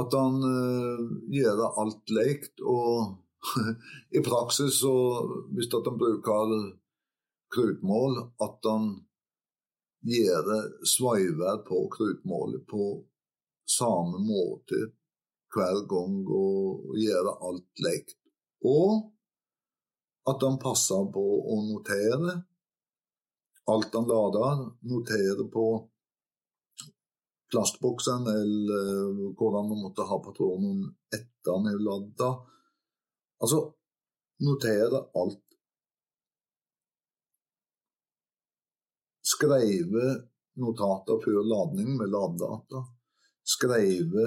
At 0.01 0.15
han 0.17 0.41
uh, 0.43 1.03
gjør 1.31 1.61
alt 1.81 2.11
lekt, 2.11 2.59
og 2.61 3.15
i 4.17 4.23
praksis 4.25 4.81
så 4.81 4.95
hvis 5.55 5.71
at 5.71 5.87
han 5.87 5.99
bruker 6.01 6.55
krutmål, 7.55 8.19
at 8.43 8.67
han 8.67 8.89
gjør 10.05 10.49
sveiver 10.85 11.61
på 11.65 11.85
krutmålet 11.93 12.65
på 12.69 12.89
samme 13.65 14.19
måte 14.21 14.81
hver 15.55 15.81
gang 15.89 16.19
og, 16.27 16.91
gjør 16.99 17.31
alt 17.33 17.83
lekt. 17.85 18.17
Og 18.65 19.11
at 20.29 20.43
han 20.43 20.59
passer 20.61 21.07
på 21.13 21.23
å 21.53 21.57
notere 21.69 22.39
alt 23.71 23.97
han 23.97 24.09
lader. 24.09 24.65
Notere 24.89 25.47
på 25.53 25.65
plastboksen 27.55 28.27
eller 28.27 29.13
hvordan 29.39 29.69
man 29.71 29.81
måtte 29.85 30.05
ha 30.09 30.19
patronen 30.19 30.83
etter 31.15 31.55
han 31.55 31.69
er 31.71 31.79
lada. 31.79 32.29
Altså 33.39 33.61
notere 34.43 35.05
alt 35.15 35.41
Skrive 39.25 40.03
notater 40.61 41.17
før 41.23 41.41
ladning 41.49 41.95
med 41.97 42.11
ladedata, 42.13 42.83
Skrive 43.41 44.25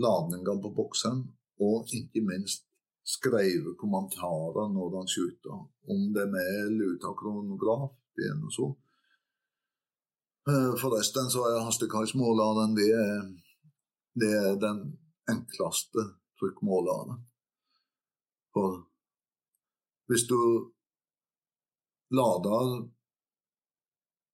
ladninger 0.00 0.58
på 0.64 0.72
boksen, 0.74 1.20
og 1.62 1.92
ikke 1.94 2.22
minst 2.26 2.66
skrive 3.06 3.76
kommentarer 3.78 4.68
når 4.74 4.96
han 4.98 5.08
skyter, 5.10 5.56
om 5.92 6.02
det 6.14 6.24
er 6.24 6.32
med 6.34 6.50
eller 6.66 6.96
uten 6.96 7.16
kronograf. 7.18 7.92
Det 8.16 8.26
er 8.26 8.36
noe 8.38 8.54
så. 8.54 8.68
Eh, 10.48 10.72
forresten 10.80 11.28
så 11.30 11.44
er 11.50 11.64
hastighetsmåleren 11.66 12.76
det, 12.78 12.88
det 14.22 14.30
er 14.36 14.54
den 14.60 14.80
enkleste 15.28 16.06
trykkmåleren. 16.40 17.20
For 18.54 18.80
hvis 20.10 20.24
du 20.30 20.40
lader 22.10 22.88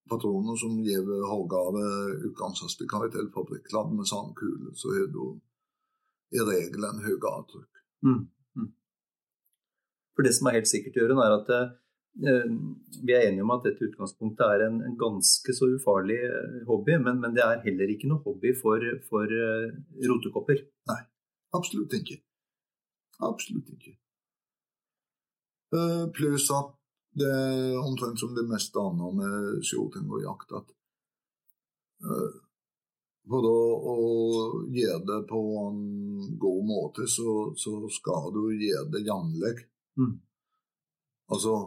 patroner 0.09 0.55
som 0.57 0.79
gir 0.85 1.03
høyere 1.03 1.83
utgangshastighet 2.29 3.17
eller 3.17 3.33
fabrikkladd 3.35 3.91
med 3.93 4.09
samme 4.09 4.33
kule, 4.39 4.71
så 4.79 4.95
har 4.95 5.11
du 5.11 5.35
i 6.31 6.43
regel 6.43 6.87
en 6.87 7.03
høyere 7.03 7.43
trykk. 7.51 7.83
Mm. 8.07 8.23
Mm. 8.57 8.71
For 10.15 10.25
det 10.25 10.33
som 10.35 10.47
er 10.47 10.57
helt 10.57 10.71
sikkert, 10.71 10.97
Jørund, 10.97 11.21
er 11.23 11.35
at 11.35 11.51
eh, 11.53 11.75
vi 12.17 13.13
er 13.13 13.27
enige 13.27 13.43
om 13.45 13.51
at 13.53 13.65
dette 13.67 13.85
utgangspunktet 13.85 14.41
er 14.45 14.63
en, 14.67 14.79
en 14.85 14.95
ganske 14.97 15.53
så 15.53 15.69
ufarlig 15.75 16.17
eh, 16.25 16.63
hobby, 16.69 16.95
men, 17.03 17.19
men, 17.21 17.35
det 17.35 17.43
er 17.45 17.61
heller 17.65 17.93
ikke 17.93 18.09
noe 18.09 18.23
hobby 18.25 18.53
for, 18.57 18.81
for 19.09 19.29
uh, 19.29 19.67
rotekopper. 20.09 20.63
Nei, 20.89 20.97
absolutt 21.57 21.93
ikke. 21.99 22.17
Absolutt 23.27 23.69
ikke. 23.75 23.93
Uh, 25.75 26.07
pluss 26.15 26.49
at 26.55 26.73
det 27.17 27.29
er 27.29 27.77
omtrent 27.81 28.19
som 28.21 28.33
det 28.37 28.45
meste 28.49 28.81
annet 28.81 29.21
med 29.21 29.63
shooting 29.65 30.09
og 30.09 30.25
jakt. 30.25 30.57
at 30.57 30.75
uh, 32.05 32.35
For 33.29 33.45
å, 33.45 33.57
å, 33.93 33.97
gjøre 34.73 35.01
det 35.05 35.23
på 35.29 35.41
en 35.67 35.81
god 36.41 36.61
måte, 36.65 37.05
så, 37.05 37.51
så 37.59 37.77
skal 37.93 38.31
du 38.33 38.47
gjøre 38.55 38.89
det 38.95 39.05
jevnlig. 39.05 39.57
Mm. 40.01 40.15
Altså, 41.27 41.57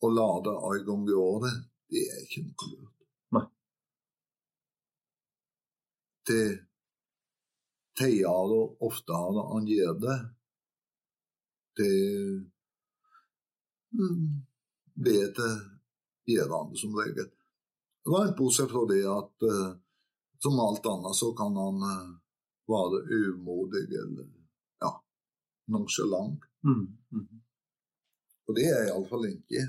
å 0.00 0.10
lade 0.10 0.52
en 0.70 0.84
gang 0.86 1.08
i 1.08 1.16
året, 1.16 1.56
det 1.90 2.04
er 2.08 2.20
ikke 2.24 2.44
noe 2.46 2.68
lurt. 2.72 3.06
Nei. 3.36 3.46
Til 6.30 6.54
teier 8.00 8.54
og 8.56 8.80
oftere 8.86 9.44
han 9.50 9.68
gjør 9.68 9.98
det, 10.04 10.18
det 11.80 11.92
vet 15.10 15.38
gjør 16.30 16.56
som 16.78 16.96
regel. 16.96 17.28
Rent 18.10 18.36
bortsett 18.38 18.70
fra 18.70 18.86
det 18.88 19.02
at 19.04 19.44
uh, 19.44 19.72
som 20.40 20.60
alt 20.60 20.86
annet 20.88 21.16
så 21.16 21.32
kan 21.36 21.56
han 21.56 21.82
uh, 21.84 22.12
være 22.70 23.02
umodig 23.34 23.84
eller 24.02 24.28
ja, 24.80 24.92
nonsjalant. 25.74 26.46
Mm, 26.64 26.86
mm. 27.12 27.42
Og 28.48 28.56
det 28.56 28.66
er 28.70 28.88
iallfall 28.88 29.28
ikke 29.28 29.66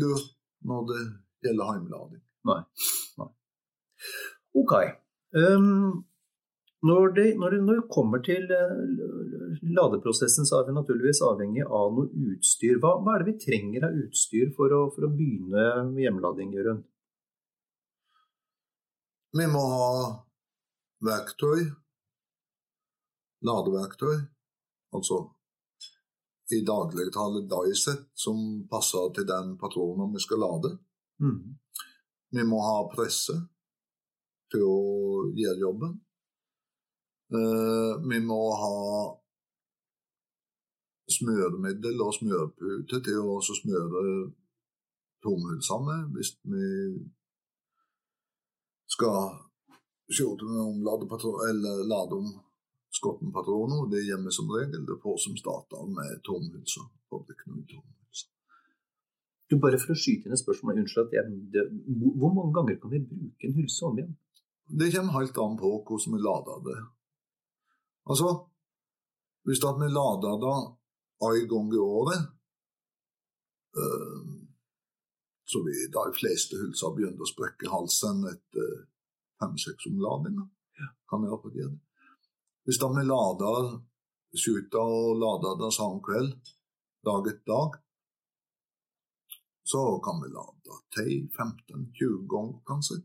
lurt 0.00 0.32
når 0.66 0.84
det 0.90 1.00
gjelder 1.46 1.72
heimlading. 1.72 2.22
Nei. 2.48 2.60
Nei. 3.20 3.30
Ok. 4.56 4.74
Um, 5.36 6.04
når 6.86 7.14
det, 7.16 7.26
når, 7.40 7.54
det, 7.54 7.60
når 7.66 7.80
det, 7.80 7.86
kommer 7.92 8.22
til 8.24 8.44
uh, 8.50 9.62
ladeprosessen, 9.78 10.46
så 10.46 10.60
er 10.60 10.68
vi 10.68 10.76
naturligvis 10.76 11.22
avhengig 11.26 11.64
av 11.66 11.96
noe 11.96 12.28
utstyr. 12.32 12.78
Hva, 12.82 12.96
hva 13.02 13.16
er 13.16 13.24
det 13.24 13.32
vi 13.32 13.40
trenger 13.46 13.88
av 13.88 13.96
utstyr 14.04 14.52
for 14.56 14.74
å, 14.74 14.84
for 14.94 15.08
å 15.08 15.12
begynne 15.16 15.96
hjemlading, 16.02 16.54
Jørund? 16.56 16.84
Vi 19.36 19.46
må 19.52 19.62
ha 19.68 19.88
verktøy, 21.04 21.66
ladeverktøy, 23.44 24.14
altså 24.96 25.24
i 26.54 26.62
dagligtale 26.66 27.42
dieset 27.50 28.06
som 28.14 28.38
passer 28.70 29.10
til 29.16 29.26
den 29.26 29.56
patronen 29.58 30.12
vi 30.14 30.22
skal 30.22 30.42
lade. 30.44 30.76
Mm. 31.22 31.56
Vi 32.36 32.44
må 32.46 32.60
ha 32.62 32.76
presse 32.92 33.34
til 34.52 34.62
å 34.62 34.80
gjøre 35.34 35.62
jobben. 35.64 35.96
Uh, 37.34 37.98
vi 38.06 38.20
må 38.22 38.38
ha 38.54 38.74
smøremiddel 41.10 42.02
og 42.02 42.14
smørpute 42.14 43.00
til 43.06 43.18
å 43.22 43.40
smøre 43.42 44.02
tomhulsene 45.26 45.98
hvis 46.14 46.32
vi 46.46 46.66
skal 48.90 49.34
skjorte 50.06 50.46
med 50.46 50.62
om 50.62 50.82
lade, 50.86 51.08
patron, 51.10 51.40
eller 51.50 51.82
lade 51.90 52.18
om 52.20 52.28
skottenpatroner. 52.98 53.88
Det 53.92 54.02
er 54.02 54.22
vi 54.24 54.32
som 54.34 54.50
regel. 54.50 54.86
Det 54.88 54.98
får 55.02 55.18
som 55.24 55.36
starter 55.40 55.88
med 55.96 56.22
tomhulser. 56.26 56.86
Du, 59.50 59.54
bare 59.62 59.78
for 59.78 59.94
å 59.94 59.98
skyte 59.98 60.26
inn 60.26 60.34
et 60.34 60.42
spørsmål, 60.42 60.80
unnskyld 60.82 61.06
at 61.06 61.16
jeg, 61.20 61.66
Hvor 62.18 62.32
mange 62.34 62.54
ganger 62.56 62.80
kan 62.82 62.90
vi 62.90 63.04
bruke 63.06 63.46
en 63.46 63.58
hylse 63.58 63.86
om 63.86 63.98
igjen? 64.00 64.16
Det 64.66 64.90
kommer 64.94 65.20
helt 65.20 65.38
an 65.38 65.58
på 65.60 65.70
hvordan 65.86 66.16
vi 66.16 66.22
lader 66.24 66.64
det. 66.66 66.80
Altså, 68.10 68.32
hvis 69.46 69.62
at 69.62 69.78
vi 69.78 69.88
lader 69.92 70.40
det 70.42 70.56
en 71.26 71.48
gang 71.52 71.70
i 71.74 71.78
året, 71.78 72.22
øh, 73.78 74.26
så 75.46 75.62
vil 75.62 75.92
de 75.94 76.04
fleste 76.18 76.58
hylser 76.58 76.94
begynne 76.96 77.22
å 77.22 77.30
sprekke 77.30 77.70
halsen 77.70 78.26
etter 78.32 78.72
fem-seks 79.38 79.86
omladinger. 79.92 80.48
Kan 81.06 81.22
jeg 81.22 81.30
gjøre 81.30 81.70
det. 81.70 81.85
Hvis 82.66 82.82
vi 82.82 83.02
lader, 83.06 83.66
skyter 84.34 84.82
og 84.82 85.20
lader 85.22 85.58
det 85.62 85.72
samme 85.74 86.00
kveld, 86.02 86.32
dag 87.06 87.28
etter 87.30 87.46
dag, 87.52 87.76
så 89.70 89.82
kan 90.04 90.18
vi 90.22 90.28
lade 90.34 90.78
til 90.96 91.12
15-20 91.30 92.26
ganger, 92.32 92.58
kanskje. 92.66 92.96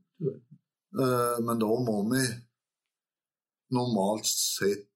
Eh, 1.01 1.37
men 1.45 1.61
da 1.61 1.69
må 1.89 1.97
vi 2.09 2.23
normalt 3.77 4.25
sett 4.25 4.87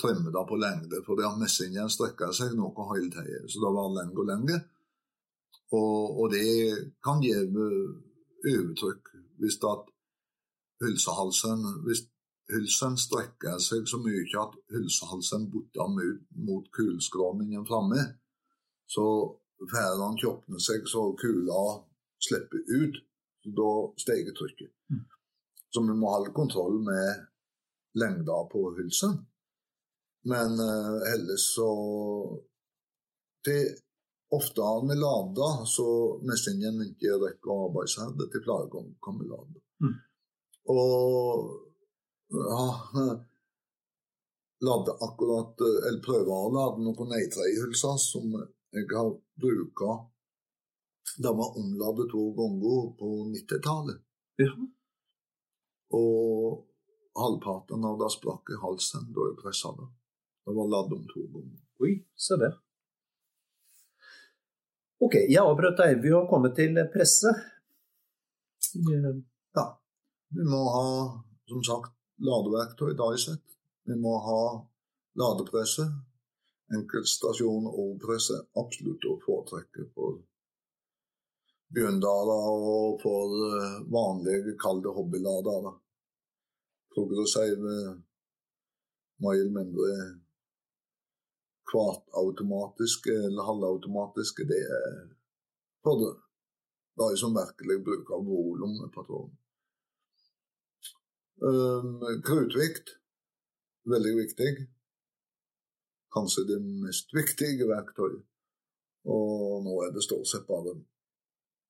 trimme 0.00 0.30
det 0.30 0.44
på 0.48 0.56
lengde, 0.60 1.00
for 1.06 1.16
det 1.16 1.26
har 1.26 1.40
messingen 1.40 1.90
strekker 1.90 2.36
seg 2.36 2.52
noe 2.58 2.86
hele 2.92 3.10
tida. 3.16 3.42
Så 3.48 3.64
det 3.64 3.72
var 3.74 3.90
lenge 3.96 4.20
og 4.22 4.28
lenge. 4.28 4.60
Og, 5.72 6.20
og 6.20 6.30
det 6.36 6.46
kan 7.04 7.24
gi 7.24 7.32
overtrykk 7.40 9.10
hvis 9.40 9.56
at 9.64 9.84
hylsehalsen 10.82 11.60
Hvis 11.86 12.02
hylsen 12.52 12.96
strekker 12.98 13.58
seg 13.62 13.88
så 13.88 14.00
mye 14.02 14.24
at 14.40 14.56
hylsehalsen 14.74 15.48
butter 15.52 15.92
mot, 15.94 16.66
kuleskråningen 16.76 17.66
framme, 17.68 18.02
så 18.90 19.06
får 19.60 20.02
han 20.02 20.18
kjøpne 20.18 20.60
seg 20.62 20.88
så 20.88 21.10
kula 21.20 21.62
slipper 22.20 22.62
ut. 22.68 23.00
Så 23.40 23.50
da 23.56 23.70
stiger 23.96 24.34
trykket. 24.36 24.72
Mm. 24.92 25.04
Så 25.72 25.82
vi 25.86 25.94
må 25.96 26.10
ha 26.12 26.32
kontroll 26.36 26.80
med 26.84 27.22
lengda 27.96 28.42
på 28.52 28.66
hylsen. 28.76 29.14
Men 30.28 30.58
uh, 30.60 30.98
ellers 31.14 31.46
så 31.54 31.70
det, 33.48 33.60
Ofte 34.30 34.62
har 34.62 34.82
vi 34.88 34.94
lada, 34.94 35.66
så 35.66 35.84
mestingen 36.22 36.76
ikke 36.84 37.16
rekker 37.18 37.50
å 37.50 37.64
arbeide 37.64 37.90
seg. 37.90 38.12
Dette 38.20 38.38
flere 38.44 38.68
ganger 38.70 38.92
kan 39.02 39.16
vi 39.18 39.26
lade. 39.26 39.62
Mm. 39.82 39.96
Og 40.70 41.48
ja, 42.30 42.64
lade 44.60 44.96
akkurat, 45.06 45.60
eller 45.60 46.02
prøve 46.04 46.36
å 46.36 46.50
lade 46.54 46.84
noen 46.84 47.12
neitreihylser 47.14 47.96
som 48.02 48.34
jeg 48.70 48.86
har 48.92 49.12
bruka 49.40 49.98
Det 51.18 51.32
var 51.34 51.56
omladet 51.58 52.06
to 52.12 52.20
ganger 52.36 52.82
på 52.98 53.08
90-tallet. 53.32 54.02
Ja. 54.38 54.52
Og 55.98 56.60
halvparten 57.18 57.84
av 57.84 57.98
det 57.98 58.10
sprakk 58.14 58.52
i 58.54 58.58
halsen 58.62 59.08
da 59.16 59.26
jeg 59.30 59.38
pressa 59.40 59.72
det. 59.74 59.88
Det 60.46 60.54
var 60.54 60.70
ladd 60.70 60.94
om 60.94 61.02
to 61.10 61.24
ganger. 61.34 61.58
Oi, 61.82 61.96
se 62.14 62.38
det. 62.38 62.52
Ok, 65.00 65.16
jeg 65.16 65.42
avbrøt 65.42 65.80
deg. 65.80 65.98
Vi 66.04 66.12
har 66.14 66.28
kommet 66.30 66.54
til 66.60 66.78
presse. 66.94 67.32
Ja. 69.56 69.66
Vi 70.30 70.46
må 70.46 70.60
ha, 70.76 70.84
som 71.50 71.64
sagt, 71.66 71.96
ladeverktøy, 72.26 72.94
Dysett. 72.98 73.44
Vi 73.88 73.96
må 73.98 74.16
ha 74.24 74.40
ladepresse. 75.20 75.86
Enkeltstasjon 76.70 77.66
og 77.66 77.96
presse 78.02 78.36
absolutt 78.60 79.06
å 79.10 79.16
foretrekke 79.24 79.88
for 79.94 80.20
bjørndaler 81.74 82.46
og 82.50 83.00
for 83.02 83.34
vanlige 83.90 84.54
kalde 84.62 84.92
hobbyladere. 84.94 85.72
Progressive, 86.94 87.74
mer 89.22 89.36
eller 89.38 89.54
mindre 89.54 89.90
kvartautomatiske 91.70 93.14
eller 93.26 93.46
halvautomatiske, 93.46 94.46
det 94.50 94.62
er 94.78 94.96
for 95.84 96.02
det. 96.02 96.14
De 97.00 97.16
som 97.16 97.34
virkelig 97.34 97.78
bruker 97.84 98.24
volum 98.26 98.74
på 98.82 98.90
patronen. 98.96 99.36
Krutvikt, 101.40 102.90
veldig 103.88 104.12
viktig. 104.16 104.50
Kanskje 106.12 106.44
det 106.50 106.58
mest 106.60 107.14
viktige 107.16 107.68
verktøyet. 107.70 108.26
Og 109.08 109.62
nå 109.64 109.78
er 109.86 109.94
det 109.94 110.04
stort 110.04 110.28
sett 110.28 110.44
bare 110.48 110.74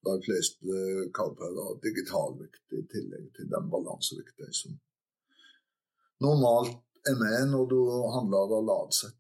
de 0.03 0.15
fleste 0.25 0.79
kalper 1.15 1.59
digitalvikt 1.85 2.75
i 2.75 2.81
tillegg 2.91 3.29
til 3.37 3.51
den 3.53 3.69
balansevikten 3.71 4.55
som 4.57 4.79
normalt 6.25 6.81
er 7.07 7.19
med 7.21 7.53
når 7.53 7.69
du 7.71 7.81
handler 8.17 8.57
av 8.57 8.65
ladsett. 8.71 9.19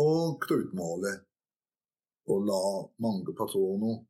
Og 0.00 0.40
krutmålet. 0.42 1.28
Og 2.30 2.44
la 2.46 2.64
mange 3.02 3.34
patroner 3.34 4.00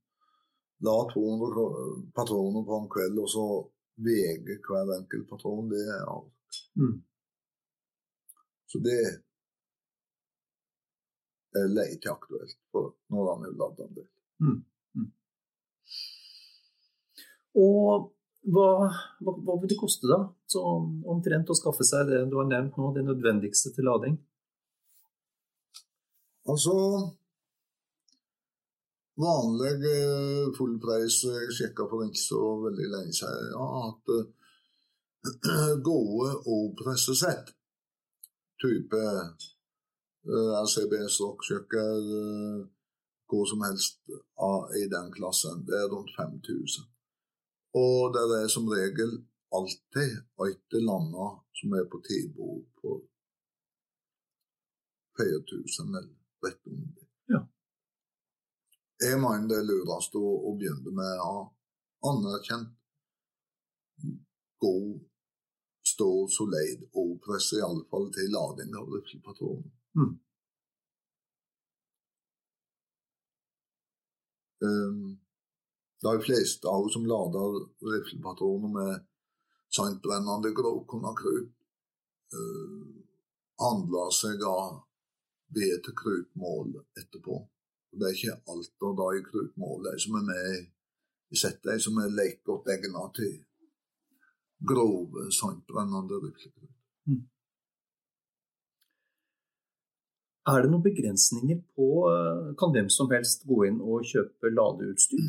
La 0.82 0.96
200 1.14 2.10
patroner 2.14 2.64
på 2.66 2.78
en 2.80 2.88
kveld, 2.90 3.18
og 3.22 3.28
så 3.30 3.44
vege 4.04 4.58
hver 4.66 4.94
enkelt 4.98 5.28
patron. 5.30 5.68
Det 5.72 5.82
er 5.82 6.06
alt. 6.06 6.60
Mm. 6.78 6.96
Så 8.70 8.80
det 8.82 8.98
er 11.58 11.68
leit 11.68 12.08
aktuelt 12.08 12.58
for 12.72 12.94
når 13.12 13.30
han 13.34 13.46
er 13.48 13.56
ladd 13.60 13.84
en 13.84 13.94
del. 13.98 14.08
Mm. 14.42 14.58
Mm. 14.96 15.10
Og 17.62 18.10
hva, 18.52 18.68
hva, 19.22 19.32
hva, 19.36 19.56
vil 19.62 19.70
det 19.70 19.78
koste, 19.78 20.08
da? 20.10 20.24
Så 20.50 20.62
omtrent 21.12 21.52
å 21.52 21.56
skaffe 21.58 21.86
seg 21.86 22.08
det 22.08 22.24
du 22.30 22.38
har 22.40 22.48
nevnt 22.50 22.78
nå, 22.80 22.90
det 22.96 23.04
nødvendigste 23.06 23.74
til 23.76 23.86
lading? 23.86 24.16
Altså 26.50 26.72
Vanlig 29.20 29.82
full 30.56 30.78
price-sjekka 30.80 31.84
for 31.90 32.06
ikke 32.06 32.20
så 32.22 32.42
veldig 32.62 32.86
lenge 32.94 33.16
siden, 33.16 33.50
ja, 33.52 33.66
at 33.88 34.12
uh, 34.16 35.74
gode 35.90 36.30
O-pressesett, 36.48 37.52
type 38.62 39.02
RCB 40.62 40.94
stokkkjøkken, 41.16 42.08
uh, 42.22 42.62
hvor 43.28 43.44
som 43.48 43.62
helst 43.64 44.00
i 44.80 44.88
den 44.92 45.12
klassen, 45.12 45.62
det 45.68 45.76
er 45.76 45.92
rundt 45.92 46.12
5000. 46.16 46.88
Og 47.80 48.12
det 48.14 48.24
er 48.40 48.48
som 48.52 48.68
regel 48.68 49.12
alltid 49.56 50.12
et 50.48 50.76
lander 50.88 51.38
som 51.58 51.72
er 51.78 51.86
på 51.92 52.00
tilbud 52.08 52.64
på 52.80 52.98
4000 55.20 55.96
eller 56.00 56.16
rett 56.44 56.66
under. 56.66 57.01
Jeg 59.02 59.18
mener 59.18 59.48
det 59.50 59.56
er 59.58 59.66
lurest 59.66 60.14
å, 60.14 60.22
å 60.22 60.52
begynne 60.58 60.92
med 60.94 61.22
å 61.24 61.34
anerkjenne 62.06 62.70
god, 64.62 65.00
stå 65.92 66.10
solid 66.30 66.84
og 67.00 67.16
presse 67.24 67.58
i 67.58 67.64
alle 67.66 67.82
fall 67.90 68.06
til 68.14 68.30
lading 68.30 68.76
av 68.78 68.92
riflepatronen. 68.94 69.72
Mm. 69.98 70.12
Um, 74.62 75.18
de 76.06 76.12
fleste 76.22 76.70
av 76.70 76.86
oss 76.86 76.94
som 76.94 77.06
lader 77.06 77.58
riflepatroner 77.82 78.70
med 78.76 79.08
seintbrennende 79.74 80.54
krutt, 80.54 81.56
uh, 82.38 82.86
handler 83.62 84.14
seg 84.14 84.46
av 84.46 84.84
det 85.58 85.72
til 85.84 85.98
krutmål 85.98 86.78
etterpå. 87.02 87.42
Og 87.92 88.00
Det 88.00 88.08
er 88.08 88.16
ikke 88.16 88.40
alt 88.52 88.86
av 88.88 88.94
de 89.00 89.24
krutmålene 89.28 90.00
som 90.00 90.14
er 90.20 90.28
med 90.28 90.46
i 91.32 91.40
settet, 91.40 91.82
som 91.84 91.98
er 92.00 92.14
lekt 92.16 92.44
godt 92.48 92.70
egnet 92.72 93.16
til 93.16 93.34
grove, 94.68 95.26
sandbrennende 95.32 96.20
riflekrut. 96.24 96.76
Mm. 97.08 97.24
Er 100.52 100.62
det 100.62 100.70
noen 100.72 100.82
begrensninger 100.82 101.60
på 101.76 101.88
Kan 102.58 102.72
hvem 102.74 102.88
som 102.90 103.10
helst 103.14 103.44
gå 103.46 103.62
inn 103.68 103.78
og 103.80 104.06
kjøpe 104.06 104.50
ladeutstyr? 104.50 105.28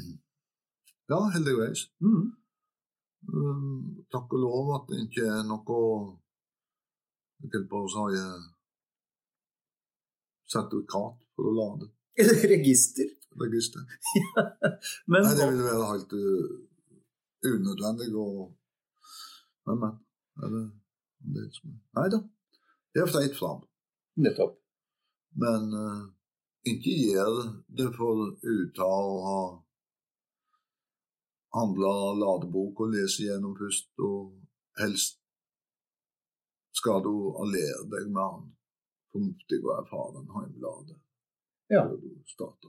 Ja, 1.11 1.19
heldigvis. 1.35 1.87
Mm. 2.01 2.31
Um, 3.33 4.05
takk 4.11 4.33
og 4.35 4.41
lov 4.43 4.71
at 4.77 4.89
det 4.89 5.05
ikke 5.05 5.27
er 5.31 5.43
noe 5.47 5.77
Jeg 7.43 7.51
holdt 7.53 7.69
på 7.71 7.83
å 7.83 7.91
si 7.91 8.23
sertifikat 10.53 11.21
for 11.35 11.49
å 11.49 11.53
lade. 11.59 11.89
Eller 12.19 12.47
register. 12.57 13.09
Register. 13.41 13.81
Men 15.11 15.25
Nei, 15.25 15.35
det 15.37 15.47
ville 15.51 15.65
være 15.65 15.89
helt 15.93 16.13
uh, 16.13 16.51
unødvendig 17.49 18.09
å 18.13 18.27
Men, 19.65 19.79
men. 19.79 19.93
Er 20.43 20.49
det, 20.51 20.63
det 21.35 21.45
som 21.55 21.71
Nei 21.97 22.09
da. 22.11 22.19
Det 22.93 23.01
er 23.01 23.09
fritt 23.09 23.37
fram. 23.39 23.63
nettopp. 24.19 24.57
Men 25.41 25.69
uh, 25.73 26.03
ikke 26.69 26.93
gjør 26.99 27.39
det 27.77 27.89
for 27.97 28.35
ut 28.43 28.81
av 28.83 29.07
å 29.13 29.21
ha 29.27 29.39
handla 31.53 31.93
ladebok 32.17 32.83
og 32.85 32.93
lese 32.95 33.27
gjennom 33.27 33.55
først, 33.57 33.89
og 34.01 34.33
helst 34.81 35.19
skal 36.73 37.03
du 37.05 37.13
alliere 37.41 37.85
deg 37.93 38.09
med 38.09 38.23
han 38.23 38.47
fornuftig 39.13 39.59
og 39.61 39.73
erfaren 39.77 40.31
heimlader 40.33 41.02
Ja. 41.73 41.83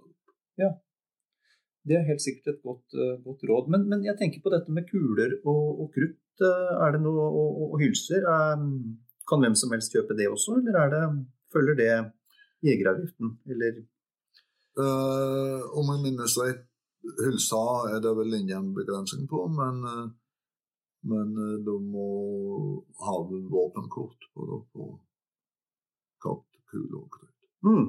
opp. 0.01 0.75
Det 1.85 1.97
er 1.99 2.07
helt 2.09 2.23
sikkert 2.25 2.55
et 2.55 2.63
godt, 2.65 2.95
eh, 2.97 3.17
godt 3.25 3.43
råd. 3.49 3.71
Men, 3.73 3.89
men 3.91 4.05
jeg 4.07 4.17
tenker 4.21 4.41
på 4.45 4.53
dette 4.55 4.73
med 4.73 4.89
kuler 4.89 5.37
og, 5.45 5.83
og 5.85 5.89
krutt. 5.97 6.21
eh, 6.41 6.71
Er 6.87 6.95
det 6.97 7.03
noe 7.05 7.27
og, 7.29 7.59
og, 7.67 7.75
hylser? 7.83 8.25
Eh, 8.25 8.69
Kan 9.29 9.41
hvem 9.41 9.57
som 9.57 9.73
helst 9.73 9.93
kjøpe 9.93 10.17
det 10.17 10.29
også, 10.29 10.59
eller 10.61 10.79
er 10.81 10.91
det, 10.93 11.03
følger 11.53 11.77
det 11.81 11.93
jegeravgiften? 12.65 13.39
Eller 13.49 13.85
Uh, 14.75 15.63
om 15.79 15.87
jeg 15.93 16.01
minnes 16.03 16.33
rett, 16.43 16.65
hylsa 17.23 17.61
er 17.93 18.01
det 18.03 18.11
vel 18.19 18.35
ingen 18.35 18.73
begrensning 18.75 19.29
på, 19.31 19.45
men, 19.55 19.77
men 21.07 21.31
du 21.63 21.77
må 21.79 22.09
ha 23.07 23.15
våpenkort 23.23 24.27
for 24.35 24.57
å 24.57 24.59
få 24.75 24.89
kalt 26.27 26.59
kule 26.73 27.05
og 27.05 27.07
krutt. 27.15 27.47
mm. 27.63 27.87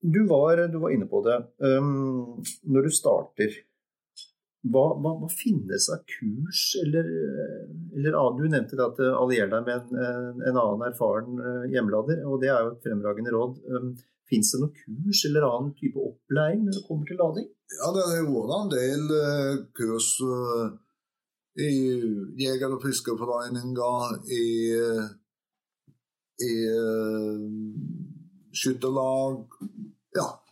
Du, 0.00 0.20
var, 0.28 0.60
du 0.70 0.78
var 0.82 0.94
inne 0.94 1.08
på 1.10 1.22
det. 1.26 1.38
Um, 1.62 2.38
når 2.68 2.88
du 2.88 2.94
starter, 2.94 3.56
hva, 4.68 4.84
hva, 4.98 5.14
hva 5.22 5.30
finnes 5.30 5.88
av 5.94 6.02
kurs, 6.08 6.62
eller, 6.82 7.06
eller 7.96 8.18
Du 8.36 8.44
nevnte 8.50 8.78
at 8.84 9.00
allier 9.06 9.50
deg 9.50 9.66
med 9.66 9.92
en, 9.94 10.42
en 10.42 10.60
annen 10.60 10.86
erfaren 10.90 11.40
hjemlader, 11.72 12.24
og 12.26 12.42
det 12.42 12.50
er 12.52 12.66
jo 12.66 12.74
et 12.74 12.86
fremragende 12.86 13.34
råd. 13.34 13.58
Um, 13.70 13.92
Fins 14.28 14.50
det 14.52 14.60
noe 14.60 14.74
kurs 14.76 15.22
eller 15.24 15.46
annen 15.46 15.70
type 15.78 16.00
opplæring 16.02 16.66
når 16.66 16.76
det 16.76 16.84
kommer 16.84 17.08
til 17.08 17.18
lading? 17.20 17.46
Ja, 17.78 17.88
det 17.96 18.04
har 18.04 18.26
vært 18.28 18.52
en 18.58 18.72
del 18.74 19.14
eh, 19.16 19.54
kurs 19.76 20.08
eh, 20.24 20.66
i 21.64 21.70
Jeger- 22.42 22.74
og 22.76 22.84
fiskerforeninga, 22.84 23.92
i, 24.28 24.48
eh, 24.76 25.08
i 26.44 26.52
eh, 26.74 27.46
skytterlag 28.52 29.56
Ja, 30.16 30.44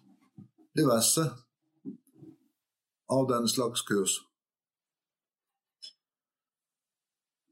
diverse 0.77 1.31
av 3.07 3.29
den 3.29 3.49
slags 3.49 3.83
kurs. 3.83 4.21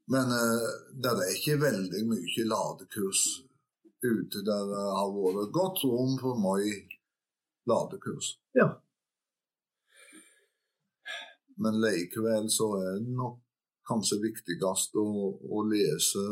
Men 0.06 0.30
eh, 0.36 0.70
det 1.02 1.12
er 1.12 1.32
ikke 1.32 1.60
veldig 1.62 2.02
mye 2.10 2.46
ladekurs 2.50 3.22
ute 4.04 4.42
der 4.44 4.66
det 4.68 4.82
har 4.98 5.12
vært 5.14 5.52
godt 5.54 5.84
rom 5.88 6.18
for 6.20 6.36
meg 6.36 6.92
ladekurs. 7.70 8.34
Ja. 8.58 8.68
Men 11.56 11.80
likevel 11.80 12.50
så 12.52 12.68
er 12.82 12.98
det 12.98 13.14
nok 13.16 13.40
kanskje 13.88 14.20
viktigst 14.26 14.96
å, 15.00 15.06
å 15.32 15.64
lese 15.70 16.24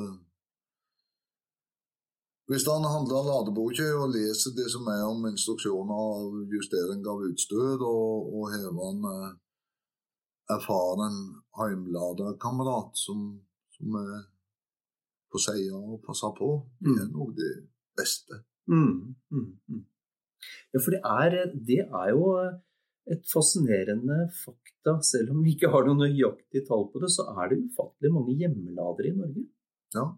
Hvis 2.53 2.67
han 2.69 2.85
handler 2.85 3.25
ladeboka 3.25 3.87
og 3.97 4.11
leser 4.13 4.53
det 4.53 4.67
som 4.69 4.89
er 4.93 5.07
om 5.09 5.23
instruksjoner 5.31 6.01
av 6.05 6.35
justering 6.53 7.07
av 7.09 7.23
utstyr, 7.25 7.81
og, 7.81 8.27
og 8.29 8.51
hever 8.53 8.83
en 8.91 9.07
eh, 9.09 9.31
erfaren 10.53 11.17
heimladerkamerat 11.57 12.99
som, 13.01 13.23
som 13.73 13.97
er 14.03 14.27
på 15.33 15.41
sida 15.41 15.79
og 15.81 16.03
passer 16.05 16.35
på, 16.37 16.51
det 16.85 16.99
er 17.07 17.09
nok 17.15 17.33
det 17.39 17.55
beste. 17.97 18.43
Mm, 18.69 19.15
mm, 19.33 19.49
mm. 19.73 19.81
Ja, 20.75 20.83
for 20.83 20.93
det 20.93 21.01
er, 21.01 21.39
det 21.57 21.81
er 21.87 22.13
jo 22.13 22.27
et 23.17 23.25
fascinerende 23.33 24.27
fakta. 24.43 24.99
Selv 25.09 25.33
om 25.33 25.41
vi 25.41 25.57
ikke 25.57 25.73
har 25.73 25.89
noen 25.89 26.05
nøyaktige 26.05 26.67
tall 26.69 26.91
på 26.93 27.01
det, 27.01 27.15
så 27.17 27.31
er 27.33 27.49
det 27.49 27.63
ufattelig 27.65 28.13
mange 28.13 28.37
hjemmeladere 28.43 29.09
i 29.09 29.17
Norge. 29.17 29.47
Ja. 29.97 30.11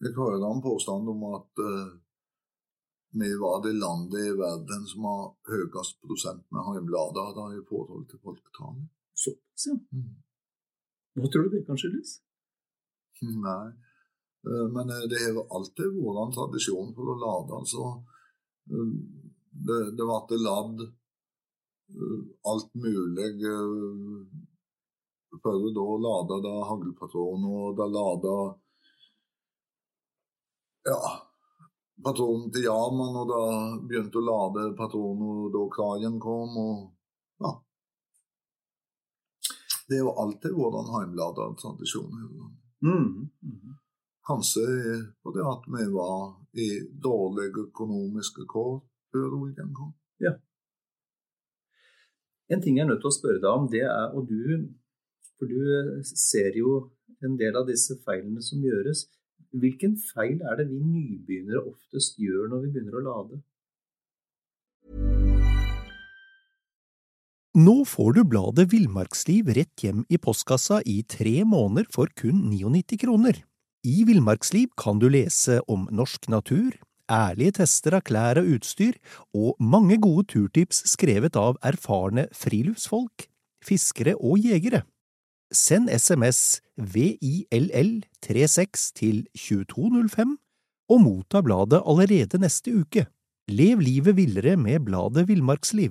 Jeg 0.00 0.16
hører 0.16 0.44
en 0.48 0.62
påstand 0.64 1.08
om 1.12 1.24
at 1.36 1.60
uh, 1.60 1.92
vi 3.20 3.28
var 3.42 3.60
det 3.64 3.74
landet 3.76 4.30
i 4.30 4.32
verden 4.38 4.86
som 4.88 5.04
har 5.10 5.24
høyest 5.50 5.98
prosent 6.04 6.46
med 6.54 6.64
heimladere 6.68 7.46
i 7.58 7.60
forhold 7.68 8.06
til 8.08 8.22
folketallet. 8.24 8.86
Såpass, 9.24 9.66
ja. 9.68 9.76
Mm. 9.92 10.14
Hva 11.20 11.28
tror 11.28 11.48
du 11.48 11.56
det 11.56 11.66
kan 11.66 11.80
skyldes? 11.80 12.14
Nei, 13.20 13.66
uh, 14.48 14.66
men 14.72 14.94
eh, 14.94 15.04
det 15.12 15.20
har 15.26 15.42
alltid 15.58 15.92
vært 15.98 16.22
en 16.22 16.36
tradisjon 16.38 16.94
for 16.96 17.12
å 17.12 17.18
lade. 17.26 17.60
altså. 17.60 17.90
uh, 18.72 18.94
Det, 19.50 19.78
det 19.98 20.06
ble 20.06 20.36
ladd 20.40 20.82
alt 22.46 22.68
mulig 22.78 23.30
før 25.42 25.64
da 25.74 25.86
lada 26.04 26.36
da 26.44 26.52
haglpatroner, 26.68 27.56
og 27.66 27.76
da 27.78 27.88
lada 27.90 28.34
ja, 30.88 31.00
patronen 32.04 32.48
til 32.52 32.64
Jaman, 32.68 33.18
og 33.22 33.28
da 33.28 33.42
begynte 33.88 34.20
å 34.20 34.26
lade 34.26 34.70
patronen 34.78 35.50
da 35.54 35.66
Kragen 35.74 36.18
kom, 36.22 36.56
og 36.64 37.44
ja. 37.44 37.52
Det 39.88 39.98
er 39.98 40.04
jo 40.04 40.16
alltid 40.22 40.54
hvordan 40.54 40.92
heimlada 40.94 41.50
tradisjon. 41.58 42.10
i 42.14 42.24
Irland. 42.24 42.58
Mm, 42.86 43.30
mm. 43.42 43.78
Kanskje 44.26 44.66
fordi 45.22 45.42
at 45.52 45.66
vi 45.74 45.86
var 45.92 46.20
i 46.64 46.68
dårlige 47.02 47.66
økonomiske 47.66 48.46
kår 48.48 48.76
før 49.12 49.34
oljen 49.40 49.72
kom. 49.74 49.92
Ja. 50.22 50.36
En 52.50 52.62
ting 52.62 52.78
jeg 52.78 52.84
er 52.84 52.90
nødt 52.90 53.02
til 53.02 53.10
å 53.10 53.18
spørre 53.18 53.42
deg 53.42 53.50
om, 53.50 53.66
det 53.70 53.82
er 53.86 54.14
Og 54.14 54.28
du, 54.28 54.68
for 55.38 55.50
du 55.50 56.02
ser 56.04 56.56
jo 56.58 56.90
en 57.24 57.36
del 57.38 57.56
av 57.56 57.66
disse 57.68 57.98
feilene 58.04 58.42
som 58.42 58.62
gjøres. 58.64 59.06
Hvilken 59.50 59.96
feil 59.98 60.38
er 60.46 60.60
det 60.60 60.68
vi 60.70 60.78
nybegynnere 60.78 61.64
oftest 61.66 62.20
gjør 62.22 62.52
når 62.52 62.60
vi 62.64 62.68
begynner 62.74 62.98
å 63.00 63.06
lade? 63.06 63.38
Nå 67.58 67.80
får 67.90 68.12
du 68.14 68.20
bladet 68.30 68.68
Villmarksliv 68.70 69.50
rett 69.56 69.82
hjem 69.82 70.04
i 70.06 70.20
postkassa 70.22 70.78
i 70.86 71.00
tre 71.02 71.40
måneder 71.42 71.88
for 71.90 72.06
kun 72.14 72.44
99 72.46 73.00
kroner. 73.02 73.40
I 73.82 74.04
Villmarksliv 74.06 74.70
kan 74.78 75.02
du 75.02 75.08
lese 75.10 75.58
om 75.66 75.88
norsk 75.90 76.30
natur, 76.30 76.76
ærlige 77.10 77.58
tester 77.58 77.98
av 77.98 78.06
klær 78.06 78.38
og 78.38 78.52
utstyr, 78.54 79.00
og 79.34 79.58
mange 79.58 79.98
gode 79.98 80.28
turtips 80.30 80.84
skrevet 80.92 81.34
av 81.34 81.58
erfarne 81.66 82.28
friluftsfolk, 82.38 83.26
fiskere 83.66 84.14
og 84.14 84.38
jegere. 84.46 84.84
Send 85.52 85.90
SMS 85.90 86.60
VILL36 86.78 88.92
til 88.94 89.26
2205 89.34 90.38
og 90.88 91.00
motta 91.00 91.40
bladet 91.42 91.82
allerede 91.86 92.38
neste 92.38 92.80
uke. 92.80 93.06
Lev 93.48 93.80
livet 93.82 94.16
villere 94.16 94.56
med 94.56 94.80
bladet 94.86 95.28
Villmarksliv. 95.28 95.90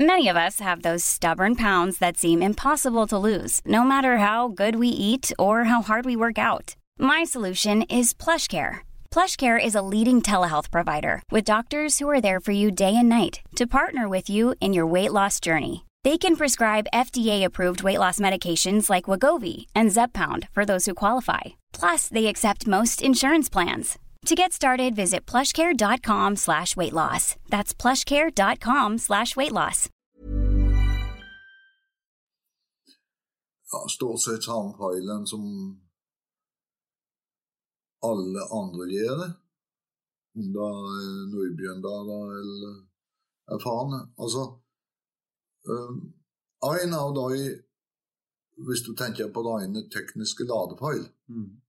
Many 0.00 0.28
of 0.28 0.36
us 0.36 0.60
have 0.60 0.82
those 0.82 1.04
stubborn 1.04 1.56
pounds 1.56 1.98
that 1.98 2.18
seem 2.18 2.42
impossible 2.42 3.06
to 3.06 3.18
lose, 3.18 3.60
no 3.66 3.84
matter 3.84 4.16
how 4.16 4.48
good 4.48 4.76
we 4.76 4.88
eat 4.88 5.32
or 5.38 5.64
how 5.64 5.82
hard 5.82 6.06
we 6.06 6.16
work 6.16 6.38
out. 6.38 6.76
My 6.98 7.24
solution 7.24 7.82
is 7.82 8.14
PlushCare. 8.14 8.78
PlushCare 9.10 9.64
is 9.64 9.74
a 9.74 9.82
leading 9.82 10.22
telehealth 10.22 10.70
provider 10.70 11.22
with 11.30 11.44
doctors 11.44 11.98
who 11.98 12.08
are 12.08 12.20
there 12.20 12.40
for 12.40 12.52
you 12.52 12.70
day 12.70 12.96
and 12.96 13.08
night 13.08 13.40
to 13.56 13.66
partner 13.66 14.08
with 14.08 14.30
you 14.30 14.54
in 14.60 14.72
your 14.72 14.86
weight 14.86 15.12
loss 15.12 15.40
journey. 15.40 15.84
They 16.04 16.18
can 16.18 16.34
prescribe 16.36 16.88
FDA-approved 16.92 17.84
weight 17.84 17.98
loss 17.98 18.18
medications 18.18 18.90
like 18.90 19.04
Wagovi 19.04 19.66
and 19.72 19.92
Zepbound 19.92 20.48
for 20.52 20.64
those 20.64 20.84
who 20.86 20.94
qualify. 20.94 21.40
Plus, 21.72 22.08
they 22.08 22.26
accept 22.26 22.66
most 22.66 23.02
insurance 23.02 23.48
plans. 23.48 23.98
To 24.26 24.34
get 24.34 24.52
started, 24.52 24.96
visit 24.96 25.26
plushcare.com 25.26 26.36
slash 26.36 26.76
weight 26.76 26.92
loss. 26.92 27.36
That's 27.50 27.72
plushcare.com 27.74 28.98
slash 28.98 29.36
weight 29.36 29.52
loss. 29.52 29.88
Ja, 33.72 33.88
stort 33.88 34.20
som 35.28 35.42
alle 38.02 38.40
andre 38.50 38.86
gjør. 38.90 39.22
Om 40.36 40.52
det 40.52 40.62
er 40.62 41.36
eller 42.40 42.74
erfarne. 43.54 44.08
Altså 44.18 44.61
En 45.66 46.94
av 46.94 47.14
de, 47.14 47.62
hvis 48.66 48.82
du 48.86 48.94
tenker 48.98 49.32
på 49.32 49.44
rene 49.46 49.88
tekniske 49.90 50.44
ladepeil, 50.44 51.08
Mm. 51.28 51.60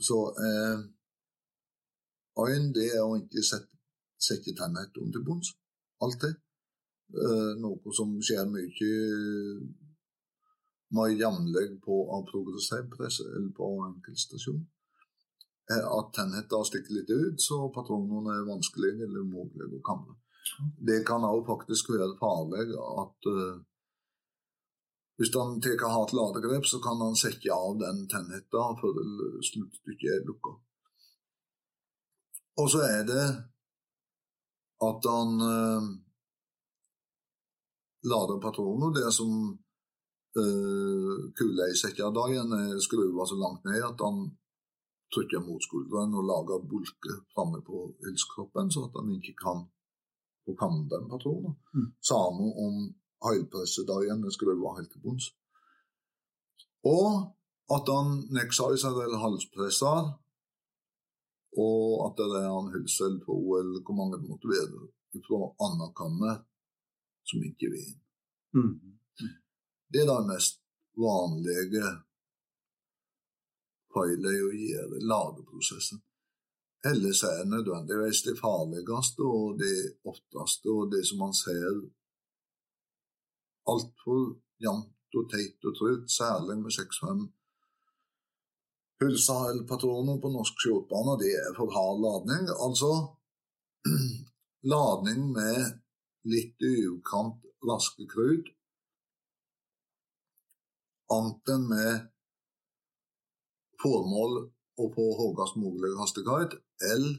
så 0.00 0.18
er 0.48 0.88
en 2.54 2.72
det 2.72 2.88
er 2.94 3.02
å 3.04 3.16
ikke 3.18 3.42
sette, 3.44 3.76
sette 4.18 4.54
tennene 4.56 4.88
til 4.94 5.24
bunns. 5.24 5.54
Alltid. 6.00 6.34
Eh, 7.10 7.52
noe 7.60 7.92
som 7.92 8.20
skjer 8.22 8.46
mye 8.46 8.90
mer 10.90 11.10
jevnlig 11.14 11.80
på 11.84 11.96
progressivpress 12.30 13.20
eller 13.20 13.50
på 13.56 13.68
enkeltstasjon. 13.86 14.66
Er 15.70 15.84
at 15.86 16.12
tennene 16.14 16.64
stikker 16.66 16.94
litt 16.96 17.10
ut, 17.10 17.38
så 17.42 17.68
patronene 17.74 18.38
er 18.38 18.48
vanskelige 18.48 19.06
eller 19.06 19.20
umulige 19.22 19.78
å 19.78 19.82
kamre. 19.86 20.16
Det 20.88 21.00
kan 21.06 21.24
også 21.24 21.48
faktisk 21.52 21.90
være 21.94 22.16
farlig 22.20 22.64
at 23.04 23.28
uh, 23.34 23.56
hvis 25.20 25.32
han 25.36 25.60
tar 25.60 25.92
hardt 25.92 26.14
ladegrep, 26.16 26.64
så 26.64 26.78
kan 26.80 27.00
han 27.04 27.16
sette 27.22 27.52
av 27.52 27.74
den 27.80 28.06
tennhetta 28.08 28.62
før 28.80 29.00
sluttstykket 29.48 30.12
er 30.14 30.22
lukka. 30.28 30.54
Og 32.60 32.70
så 32.72 32.80
er 32.86 33.02
det 33.10 33.26
at 34.88 35.08
han 35.12 35.34
uh, 35.44 35.88
lader 38.12 38.40
patroner. 38.46 38.94
Det 38.96 39.12
som 39.12 39.32
uh, 40.40 41.16
igjen 42.32 42.56
er 42.62 42.80
skruva 42.86 43.26
så 43.28 43.36
langt 43.36 43.68
ned 43.68 43.84
at 43.90 44.00
han 44.06 44.24
trykker 45.14 45.44
mot 45.44 45.62
skulderen 45.68 46.16
og 46.16 46.28
lager 46.32 46.64
bulker 46.70 47.20
framme 47.34 47.60
på 47.66 47.90
hilskroppen, 48.06 48.70
så 48.72 48.86
at 48.88 48.96
han 49.00 49.12
ikke 49.18 49.36
kan 49.44 49.66
få 50.50 50.56
kan 50.58 50.82
den 50.90 51.08
patronen. 51.10 51.56
Mm. 51.74 51.90
noe 52.36 52.66
om 52.66 52.80
høypressedeigen 53.24 54.24
er 54.24 54.34
være 54.34 54.78
helt 54.78 54.92
til 54.92 55.04
bunns. 55.04 55.30
Og 56.88 57.30
at 57.70 57.90
han 57.94 58.16
neksizer 58.34 58.96
eller 59.04 59.22
halspresser, 59.22 60.10
og 61.64 62.06
at 62.06 62.18
det 62.18 62.40
er 62.40 62.48
hylse 62.74 63.06
eller 63.06 63.24
to, 63.26 63.36
eller 63.58 63.82
hvor 63.84 63.98
mange 63.98 64.18
det 64.18 64.30
måtte 64.30 64.50
være, 64.50 64.88
fra 65.26 65.40
anna 65.66 65.90
som 67.26 67.42
ikke 67.46 67.70
vil 67.72 67.88
inn. 67.90 68.00
Mm. 68.54 68.76
Det 69.90 70.02
er 70.02 70.08
det 70.10 70.28
mest 70.30 70.60
vanlige 70.98 71.90
feilet 73.94 74.44
å 74.46 74.52
gjøre 74.54 75.02
ladeprosessen. 75.12 76.02
Ellers 76.84 77.22
er 77.22 77.44
nødvendigvis 77.44 78.22
det 78.28 78.38
farligste 78.40 79.20
og 79.20 79.58
det 79.60 79.78
ofteste, 80.04 80.66
og 80.76 80.92
det 80.92 81.02
som 81.08 81.18
man 81.24 81.34
ser 81.36 81.66
altfor 83.72 84.22
jevnt 84.64 85.18
og 85.18 85.26
teit 85.32 85.68
og 85.68 85.74
trutt, 85.76 86.06
særlig 86.20 86.56
med 86.62 86.72
6-5 86.72 87.26
pulser 89.00 89.60
på 90.22 90.28
norsk 90.36 90.54
skjortbane, 90.60 91.18
det 91.22 91.32
er 91.42 91.52
for 91.58 91.68
hard 91.76 92.00
ladning. 92.04 92.48
Altså 92.66 92.90
ladning 94.72 95.20
med 95.36 95.60
litt 96.32 96.64
i 96.64 96.72
overkant 96.88 97.44
raske 97.68 98.08
annet 101.10 101.52
enn 101.54 101.64
med 101.68 102.08
formål 103.82 104.36
å 104.80 104.88
få 104.94 105.06
høyest 105.20 105.56
mulig 105.60 105.90
hastighet, 105.98 106.54
eller 106.92 107.18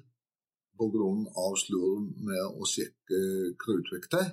av 0.81 1.55
slurv 1.61 2.07
med 2.25 2.57
å 2.57 2.65
sjekke 2.65 3.19
krutvekter, 3.61 4.25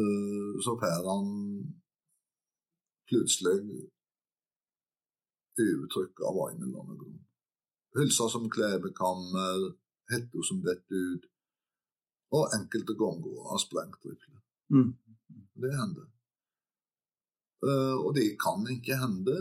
eh, 0.00 0.52
så 0.64 0.76
får 0.80 1.04
han 1.08 1.28
plutselig 3.08 3.58
overtrykk 5.58 6.22
av 6.30 6.40
en 6.48 6.62
eller 6.62 6.80
annen 6.80 7.00
grunn. 7.00 7.20
Hylser 7.98 8.28
som 8.32 8.50
klebekammer, 8.50 9.72
hetta 10.12 10.44
som 10.48 10.62
detter 10.64 11.12
ut, 11.12 11.24
og 12.36 12.52
enkelte 12.56 12.94
ganger 12.94 13.44
har 13.50 13.60
sprengt 13.60 14.04
rifle. 14.04 14.40
Mm. 14.72 14.92
Det 15.58 15.72
hender. 15.80 16.08
Eh, 17.66 17.96
og 18.04 18.14
det 18.14 18.36
kan 18.40 18.66
ikke 18.70 19.00
hende 19.00 19.38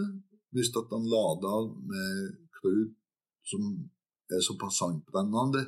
hvis 0.56 0.72
at 0.80 0.90
han 0.96 1.06
lader 1.06 1.68
med 1.92 2.38
krut 2.58 2.96
som 3.46 3.68
er 4.36 4.44
såpass 4.44 4.80
sandbrennende 4.80 5.64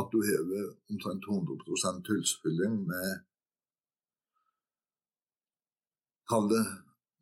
at 0.00 0.12
du 0.12 0.18
hever 0.30 0.64
omtrent 0.90 1.24
100 1.24 2.02
tilspilling 2.08 2.74
med 2.92 3.08
Kall 6.28 6.48
det 6.48 6.64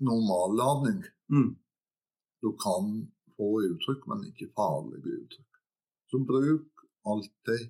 normalladning. 0.03 1.05
Mm. 1.31 1.53
Du 2.43 2.49
kan 2.65 2.87
få 3.37 3.49
uttrykk, 3.69 4.07
men 4.11 4.25
ikke 4.31 4.49
farlige 4.59 5.13
uttrykk. 5.23 5.61
Så 6.11 6.19
bruk 6.31 6.83
alltid 7.07 7.63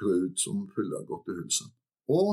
krut 0.00 0.40
som 0.40 0.64
fyller 0.74 1.04
godt 1.10 1.28
i 1.28 1.36
hulsen. 1.36 1.68
Og 2.08 2.30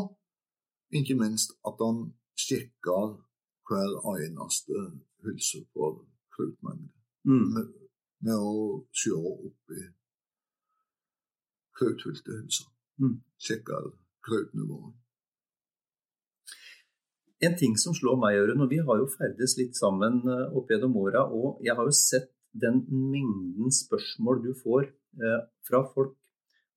ikke 0.95 1.19
minst 1.19 1.51
at 1.67 1.83
han 1.83 1.99
sjekker 2.39 3.19
hver 3.67 3.91
eneste 4.15 4.85
hylse 5.23 5.65
for 5.73 6.05
krutmengde. 6.33 6.89
Mm. 7.27 7.78
Med, 8.25 8.35
å 8.35 8.83
se 8.91 9.13
oppi 9.15 9.85
krutfylte 11.79 12.35
hønser. 12.35 12.67
Mm. 12.99 13.19
Sjekker 13.39 13.93
krutnivået. 14.25 14.97
En 17.39 17.55
ting 17.55 17.77
som 17.79 17.95
slår 17.95 18.17
meg, 18.19 18.35
Jørund, 18.35 18.65
og 18.65 18.71
vi 18.73 18.81
har 18.83 18.99
jo 18.99 19.07
ferdes 19.13 19.55
litt 19.55 19.77
sammen 19.79 20.19
eh, 20.27 20.47
opp 20.59 20.71
gjennom 20.73 20.97
åra, 20.99 21.23
og 21.23 21.61
jeg 21.63 21.75
har 21.77 21.87
jo 21.87 21.95
sett 21.95 22.33
den 22.51 22.81
mengden 22.89 23.71
spørsmål 23.71 24.41
du 24.43 24.49
får 24.59 24.89
eh, 24.89 25.45
fra 25.69 25.85
folk. 25.93 26.17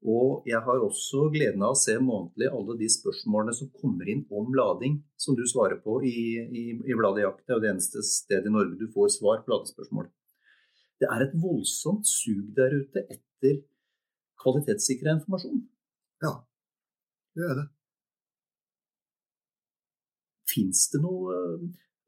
Og 0.02 0.46
jeg 0.50 0.58
har 0.66 0.82
også 0.82 1.28
gleden 1.34 1.62
av 1.62 1.74
å 1.74 1.78
se 1.78 1.94
månedlig 2.02 2.48
alle 2.50 2.74
de 2.78 2.88
spørsmålene 2.90 3.54
som 3.54 3.70
kommer 3.74 4.08
inn 4.10 4.24
om 4.34 4.54
lading, 4.54 4.96
som 5.18 5.38
du 5.38 5.42
svarer 5.46 5.78
på 5.82 6.00
i, 6.06 6.16
i, 6.42 6.64
i 6.74 6.96
bladet 6.98 7.22
Jakt. 7.22 7.44
Det 7.46 7.54
er 7.54 7.58
jo 7.58 7.62
det 7.66 7.70
eneste 7.70 8.02
stedet 8.06 8.50
i 8.50 8.54
Norge 8.54 8.78
du 8.78 8.88
får 8.94 9.14
svar 9.18 9.42
på 9.42 9.54
ladespørsmål. 9.54 10.10
Det 11.02 11.10
er 11.10 11.24
et 11.24 11.36
voldsomt 11.42 12.06
sug 12.06 12.52
der 12.54 12.76
ute 12.78 13.02
etter 13.10 13.56
kvalitetssikra 14.38 15.16
informasjon. 15.16 15.62
Ja, 16.22 16.36
det 17.34 17.46
er 17.50 17.56
det. 17.58 17.68
Fins 20.52 20.84
det 20.92 21.00
noe 21.02 21.38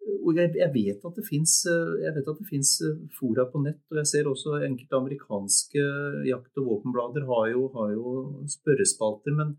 og 0.05 0.37
jeg, 0.37 0.51
vet 0.75 1.05
at 1.05 1.17
det 1.17 1.25
fins 1.25 2.75
fora 3.17 3.47
på 3.49 3.63
nett, 3.65 3.81
og 3.91 4.01
jeg 4.03 4.11
ser 4.11 4.29
også 4.29 4.59
enkelte 4.67 4.99
amerikanske 4.99 5.85
jakt- 6.29 6.61
og 6.61 6.69
våpenblader 6.69 7.25
har 7.29 7.47
jo, 7.55 7.63
har 7.73 7.95
jo 7.95 8.13
spørrespalter. 8.53 9.33
Men, 9.39 9.57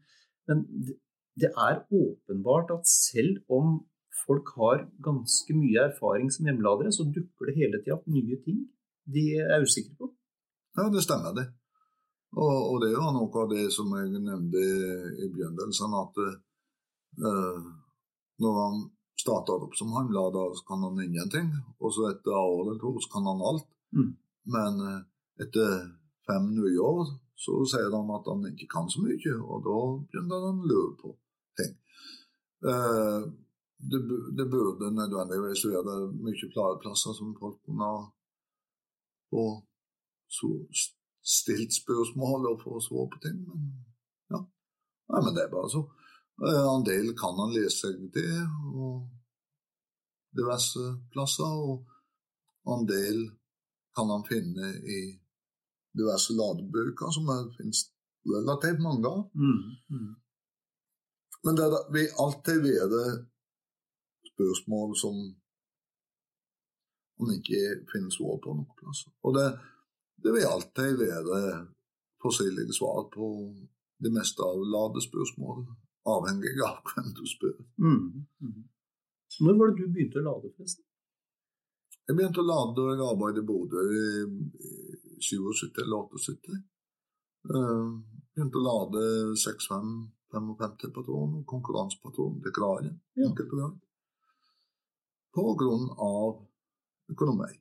men, 0.50 0.64
det 1.36 1.50
er 1.50 1.82
åpenbart 1.92 2.70
at 2.72 2.88
selv 2.88 3.42
om 3.52 3.82
folk 4.26 4.54
har 4.56 4.86
ganske 5.04 5.58
mye 5.58 5.90
erfaring 5.90 6.30
som 6.32 6.48
hjemmeladere, 6.48 6.94
så 6.96 7.04
dukker 7.10 7.50
det 7.50 7.58
hele 7.58 7.82
tida 7.82 7.98
opp 7.98 8.06
nye 8.08 8.38
ting 8.46 8.62
de 9.06 9.26
er 9.40 9.64
usikre 9.64 9.96
på. 10.00 10.10
Ja, 10.76 10.90
det 10.92 11.04
stemmer 11.06 11.36
det. 11.38 11.46
Og, 12.36 12.56
og 12.72 12.82
det 12.84 12.92
jo 12.92 13.04
noe 13.16 13.44
av 13.44 13.52
det 13.52 13.70
som 13.72 13.94
jeg 13.96 14.12
nevnte 14.12 14.64
i 15.24 15.30
begynnelsen, 15.32 15.94
at 15.96 16.18
uh, 17.24 17.68
når 18.44 18.58
han 18.60 18.82
starter 19.16 19.64
opp 19.64 19.78
som 19.80 19.94
handler, 19.96 20.36
så 20.58 20.66
kan 20.68 20.84
han 20.84 21.00
ingenting. 21.04 21.54
Og 21.80 21.94
så 21.96 22.10
etter 22.10 22.36
år 22.36 22.66
eller 22.66 22.82
to 22.82 22.92
så 23.00 23.14
kan 23.14 23.30
han 23.32 23.46
alt. 23.52 23.70
Mm. 23.96 24.12
Men 24.56 24.82
uh, 24.84 25.00
etter 25.46 25.78
fem 26.28 26.52
nye 26.58 26.82
år 26.84 27.16
så 27.40 27.62
sier 27.70 27.94
han 27.94 28.12
at 28.16 28.28
han 28.32 28.44
ikke 28.52 28.68
kan 28.72 28.92
så 28.92 29.02
mye, 29.04 29.34
og 29.44 29.64
da 29.64 29.80
begynner 30.08 30.46
han 30.50 30.62
å 30.64 30.70
lure 30.70 30.94
på 31.00 31.16
ting. 31.60 31.74
Uh, 32.66 33.24
det, 33.92 34.00
det, 34.38 34.46
burde 34.50 34.92
nødvendigvis 34.96 35.66
være 35.70 35.98
mye 36.16 36.52
flere 36.54 36.80
plasser 36.82 37.16
som 37.16 37.36
folk 37.40 37.60
kunne 37.68 37.90
få 39.30 39.46
stilt 41.26 41.74
spørsmål 41.74 42.48
og 42.52 42.62
få 42.64 42.80
svar 42.88 43.08
på 43.12 43.22
ting. 43.26 43.42
Men 43.48 43.62
ja, 44.32 44.42
Nei, 45.10 45.22
men 45.24 45.36
det 45.36 45.44
er 45.46 45.54
bare 45.54 45.70
så. 45.74 45.84
En 46.76 46.84
del 46.86 47.14
kan 47.18 47.38
han 47.40 47.54
lese 47.56 47.78
seg 47.86 48.08
til, 48.16 48.42
og 48.76 49.06
diverse 50.36 50.84
plasser, 51.14 51.54
og 51.70 52.74
en 52.74 52.88
del 52.90 53.22
kan 53.96 54.12
han 54.12 54.26
finne 54.28 54.74
i 54.98 55.00
diverse 55.96 56.36
ladebøker, 56.36 57.12
som 57.16 57.30
det 57.30 57.56
finnes 57.58 57.86
relativt 58.28 58.82
mange 58.84 59.08
av. 59.08 59.22
Mm, 59.34 59.62
mm. 59.96 60.14
Men 61.46 61.58
det 61.60 61.70
vil 61.94 62.20
alltid 62.24 62.62
være 62.66 63.04
spørsmål 64.34 64.96
som 65.00 65.20
om 67.20 67.30
det 67.30 67.40
ikke 67.40 67.88
finnes 67.92 68.20
råd 68.20 68.42
på 68.44 68.54
noen 68.58 68.78
plasser. 68.80 69.12
Og 69.24 69.36
det, 69.38 69.46
det 70.24 70.34
vil 70.36 70.48
alltid 70.50 71.00
være 71.00 71.40
forskjellige 72.24 72.76
svar 72.76 73.06
på 73.14 73.30
det 74.04 74.12
meste 74.14 74.44
av 74.44 74.64
ladespørsmål, 74.76 75.64
avhengig 76.12 76.56
av 76.66 76.82
hvem 76.92 77.14
du 77.16 77.24
spør. 77.30 77.60
Mm. 77.82 78.26
Mm. 78.44 78.66
Når 79.46 79.58
var 79.60 79.72
det 79.72 79.84
du 79.84 79.94
begynte 79.94 80.22
å 80.22 80.28
lade, 80.30 80.52
forresten? 80.56 80.86
Jeg 82.06 82.18
begynte 82.20 82.44
å 82.44 82.46
lade 82.46 82.76
da 82.78 82.92
jeg 82.94 83.08
arbeidet 83.10 83.42
i 83.42 83.48
Bodø 83.50 83.84
i 83.90 84.10
77 85.26 85.80
eller 85.82 86.12
78. 86.20 86.60
Uh, 87.50 87.96
begynte 88.36 88.60
å 88.62 88.66
lade 88.66 89.02
6-5-55 89.42 90.94
patroner, 90.94 91.42
konkurransepatroner 91.50 92.44
til 92.46 92.54
Kragen, 92.54 93.00
Ja. 93.18 93.30
og. 93.32 93.80
På 95.36 95.56
grunn 95.60 95.90
av 95.98 96.46
økonomi. 97.12 97.52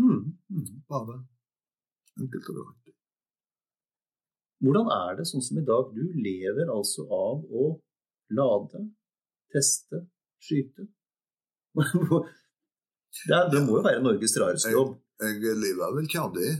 Mm. 0.00 0.22
Mm. 0.52 0.68
Bare 0.88 1.20
enkelt 2.20 2.50
og 2.52 2.58
greit. 2.60 2.94
Hvordan 4.64 4.88
er 4.92 5.18
det 5.18 5.26
sånn 5.28 5.44
som 5.44 5.58
i 5.60 5.64
dag? 5.66 5.90
Du 5.92 6.04
lever 6.16 6.70
altså 6.72 7.04
av 7.12 7.44
å 7.44 7.66
lade, 8.36 8.86
teste, 9.52 10.06
skyte. 10.42 10.88
Det, 13.16 13.36
det 13.48 13.62
må 13.64 13.78
jo 13.78 13.84
være 13.86 14.02
Norges 14.04 14.34
rareste 14.36 14.68
jobb. 14.74 14.90
Jeg 15.24 15.54
lever 15.56 15.92
vel 15.94 16.04
ikke 16.04 16.20
av 16.20 16.34
det. 16.34 16.50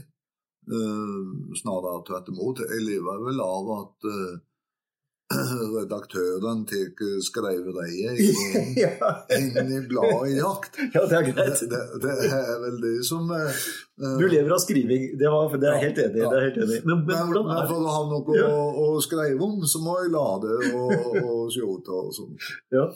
Uh, 0.65 1.51
snarere 1.59 1.99
tvert 2.07 2.31
imot. 2.31 2.63
Jeg 2.65 2.81
lever 2.81 3.19
vel 3.27 3.43
av 3.43 3.69
at 3.75 4.07
uh, 4.09 4.39
redaktøren 5.27 6.61
til 6.69 6.93
skriveriet 7.25 8.19
inn, 8.21 8.69
ja. 8.79 9.09
inn 9.35 9.71
i 9.75 9.81
bladet 9.89 10.37
jakt. 10.37 10.77
ja, 10.95 11.03
det 11.03 11.17
er 11.17 11.25
greit. 11.27 11.63
det, 11.73 11.81
det 12.03 12.13
er 12.29 12.53
vel 12.63 12.77
det 12.83 12.93
som 13.07 13.27
uh, 13.27 13.59
Du 14.21 14.23
lever 14.23 14.53
av 14.55 14.61
skriving. 14.63 15.09
Det, 15.19 15.27
var, 15.33 15.51
det 15.51 15.67
er 15.67 15.75
jeg 15.75 15.83
helt 15.89 16.01
enig 16.05 16.21
i. 16.21 16.29
Det 16.31 16.43
jeg. 16.45 16.85
Men, 16.87 17.03
men 17.09 17.33
men, 17.33 17.49
men 17.49 17.61
for 17.67 17.83
å 17.83 17.95
ha 17.97 18.01
noe 18.13 18.39
Ja. 18.39 18.47
å, 18.47 18.87
å 18.95 19.03
skrive 19.03 19.43
om, 19.43 19.59
så 19.67 19.83
må 19.83 19.97
jeg 19.99 20.13
lade 20.15 20.57
og, 20.71 20.95
og 21.19 21.43
skjorte 21.51 21.99
og 21.99 22.15
sånn. 22.15 22.35
Ja. 22.71 22.87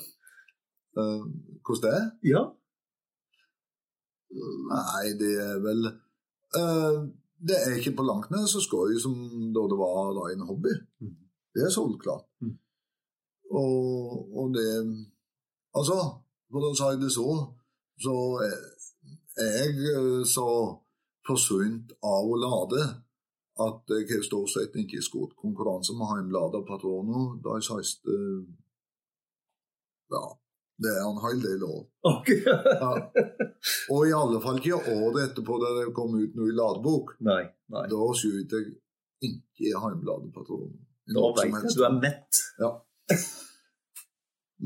Uh, 0.95 1.27
hvordan 1.67 1.83
det 1.83 1.95
er? 1.97 2.09
Ja. 2.31 2.45
Nei, 4.71 5.07
det 5.19 5.33
er 5.43 5.57
vel 5.59 5.89
uh, 6.55 7.01
Det 7.43 7.57
er 7.57 7.73
ikke 7.75 7.97
på 7.99 8.05
langt 8.07 8.31
nær 8.31 8.45
så 8.47 8.61
skøy 8.63 8.95
som 9.03 9.17
da 9.51 9.65
det 9.67 9.79
var 9.83 10.31
en 10.31 10.47
hobby. 10.47 10.77
Mhm. 11.03 11.17
Det 11.55 11.65
er 11.67 11.73
soleklart. 11.73 12.27
Mm. 12.41 12.57
Og, 13.51 14.37
og 14.37 14.53
det 14.55 14.67
Altså, 15.71 15.97
for 16.51 16.67
å 16.67 16.73
si 16.75 16.89
det 16.99 17.09
så, 17.15 17.29
så 18.03 18.15
er 18.43 19.69
jeg 19.69 19.77
eh, 19.93 20.23
så 20.27 20.47
forsynt 21.27 21.93
av 22.03 22.27
å 22.27 22.39
lade 22.41 22.81
at 23.61 23.93
jeg 23.93 24.09
har 24.09 24.25
stort 24.25 24.51
sett 24.51 24.75
ikke 24.79 24.99
skutt 25.05 25.37
konkurranse 25.39 25.95
med 25.95 26.11
hjemmelada 26.15 26.63
patroner 26.67 27.37
de 27.45 27.55
siste 27.63 28.17
Ja, 30.11 30.23
det 30.81 30.91
er 30.91 31.03
en 31.05 31.23
hel 31.23 31.41
del 31.43 31.63
år. 31.67 31.83
Okay. 32.11 32.41
Ja. 32.43 32.91
Og 33.93 34.07
i 34.09 34.15
alle 34.17 34.41
fall 34.43 34.59
ikke 34.59 34.81
året 34.81 35.29
etterpå 35.29 35.59
da 35.61 35.73
det 35.77 35.91
kom 35.95 36.17
ut 36.17 36.35
noe 36.35 36.51
i 36.51 36.55
ladebok. 36.57 37.13
Nei. 37.27 37.43
nei. 37.71 37.83
Da 37.91 38.07
skjøt 38.17 38.55
jeg 38.57 38.73
ikke 39.29 39.69
hjemmeladepatroner. 39.69 40.73
i 40.75 40.90
Da 41.09 41.21
vet 41.21 41.39
veit 41.39 41.55
jeg 41.55 41.71
at 41.71 41.77
du 41.77 41.85
er 41.87 41.95
mett. 41.97 42.41
Ja. 42.61 42.71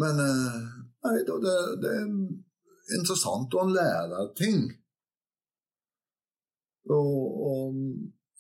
Men 0.01 0.19
eh, 0.19 0.57
nei, 1.07 1.13
det, 1.23 1.53
det 1.83 1.93
er 1.93 2.09
interessant 2.97 3.55
å 3.55 3.67
lære 3.69 4.25
ting. 4.37 4.65
Og, 6.91 7.13
og 7.49 7.77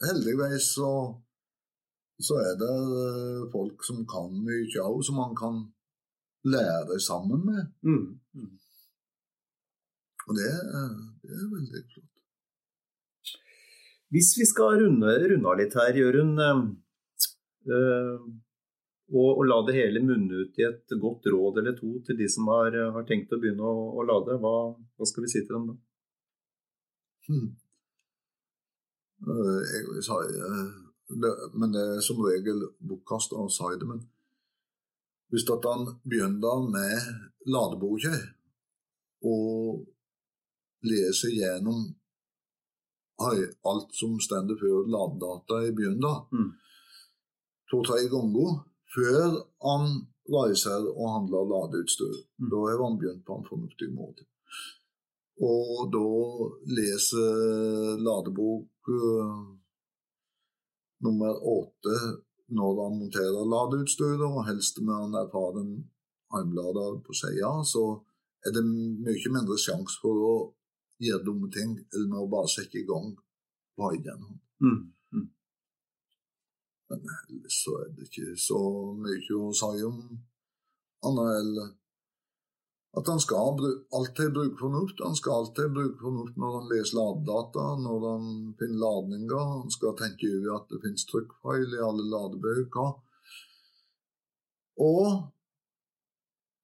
heldigvis 0.05 0.73
så, 0.75 0.91
så 2.21 2.41
er 2.43 2.59
det 2.59 2.73
eh, 3.05 3.45
folk 3.53 3.87
som 3.87 4.03
kan 4.09 4.35
mye 4.45 4.83
òg, 4.83 4.99
som 5.07 5.21
man 5.21 5.33
kan 5.39 5.63
lære 6.45 6.99
sammen 7.01 7.47
med. 7.47 7.71
Mm. 7.87 8.51
Og 10.25 10.37
det, 10.37 10.51
det 11.23 11.31
er 11.31 11.49
veldig 11.53 11.85
flott. 11.93 12.11
Hvis 14.13 14.35
vi 14.37 14.45
skal 14.47 14.77
runde, 14.83 15.13
runde 15.31 15.49
av 15.49 15.57
litt 15.59 15.73
her, 15.79 15.97
Jørund, 15.97 16.37
eh, 16.41 16.65
og, 17.69 19.29
og 19.37 19.43
la 19.45 19.57
det 19.67 19.75
hele 19.77 20.01
munne 20.05 20.45
ut 20.45 20.59
i 20.59 20.65
et 20.65 20.95
godt 21.01 21.27
råd 21.33 21.59
eller 21.61 21.75
to 21.77 21.91
til 22.05 22.17
de 22.17 22.29
som 22.31 22.47
har, 22.53 22.77
har 22.95 23.05
tenkt 23.09 23.33
å 23.33 23.41
begynne 23.41 23.65
å, 23.65 23.91
å 23.99 24.05
lade, 24.05 24.37
hva, 24.41 24.55
hva 24.73 25.09
skal 25.09 25.25
vi 25.25 25.31
si 25.33 25.43
til 25.43 25.57
dem 25.57 25.69
da? 25.73 25.77
Hmm. 27.27 27.47
Eh, 29.25 29.61
Jeg 29.97 30.35
eh, 30.49 30.73
det, 31.21 31.31
Men 31.53 31.73
det 31.73 31.83
er 31.95 32.01
som 32.05 32.21
regel 32.25 32.65
bortkast 32.79 33.33
å 33.33 33.47
si 33.49 33.71
det. 33.79 33.87
Men 33.89 34.01
hvis 35.33 35.45
at 35.49 35.65
han 35.69 35.85
begynner 36.05 36.65
med 36.69 37.49
ladeboka 37.49 38.13
og 39.25 39.85
leser 40.85 41.33
gjennom 41.33 41.85
alt 43.25 43.95
som 43.95 44.17
står 44.21 44.53
før 44.59 44.89
ladedata 44.91 45.63
i 45.65 45.73
begynnelsen, 45.73 46.27
Mm. 46.35 46.51
To-tre 47.75 48.05
ganger 48.11 48.59
før 48.95 49.39
han 49.65 49.89
reiser 50.31 50.87
og 50.93 51.11
handler 51.15 51.49
ladeutstyr. 51.51 52.15
Mm. 52.39 52.49
Da 52.51 52.61
har 52.69 52.83
han 52.83 52.97
begynt 53.01 53.25
på 53.27 53.37
en 53.37 53.49
fornuftig 53.49 53.91
måte. 53.93 54.25
Og 55.43 55.91
da 55.91 56.07
leser 56.77 57.99
ladebok 57.99 58.89
uh, 58.89 59.41
nummer 61.03 61.35
åtte 61.35 61.97
når 62.55 62.81
han 62.83 62.97
monterer 63.01 63.49
ladeutstyret, 63.51 64.23
og 64.23 64.45
helst 64.47 64.79
med 64.81 64.93
han 64.93 65.17
erfaren 65.19 65.71
armlader 66.35 66.99
på 67.05 67.13
sida, 67.17 67.51
så 67.65 67.83
er 68.45 68.53
det 68.53 68.63
mye 68.65 69.31
mindre 69.33 69.57
sjanse 69.59 69.97
for 70.01 70.21
å 70.29 70.35
gjøre 71.01 71.25
dumme 71.25 71.49
ting 71.51 71.73
eller 71.91 72.07
med 72.11 72.21
å 72.21 72.31
bare 72.31 72.51
sette 72.51 72.79
i 72.79 72.87
gang 72.87 73.15
på 73.75 73.91
egen 73.91 74.21
hånd. 74.27 74.41
Mm. 74.63 74.81
Men 76.89 77.01
ellers 77.15 77.57
så 77.63 77.79
er 77.81 77.89
det 77.95 78.07
ikke 78.09 78.35
så 78.39 78.59
mye 78.99 79.39
å 79.39 79.49
si 79.57 79.83
om 79.87 79.99
annet 81.05 81.39
enn 81.39 81.73
at 82.95 83.09
han 83.11 83.19
skal 83.19 83.57
alltid 83.91 84.31
bruke 84.33 84.55
fornuft. 84.59 85.01
Han 85.03 85.17
skal 85.19 85.41
alltid 85.41 85.73
bruke 85.75 85.99
fornuft 85.99 86.37
når 86.39 86.53
han 86.57 86.69
leser 86.71 86.95
ladedata, 86.95 87.65
når 87.83 88.05
han 88.07 88.29
finner 88.59 88.83
ladninger. 88.85 89.49
Han 89.63 89.73
skal 89.73 89.97
tenke 89.99 90.29
over 90.37 90.53
at 90.61 90.69
det 90.71 90.79
finnes 90.85 91.07
trykkfeil 91.09 91.75
i 91.75 91.81
alle 91.83 92.05
ladebøker. 92.13 92.93
Og 94.85 95.09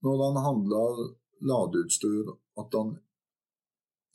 når 0.08 0.24
han 0.24 0.40
handler 0.46 1.04
ladeutstyr, 1.52 2.32
at 2.64 2.80
han 2.80 2.96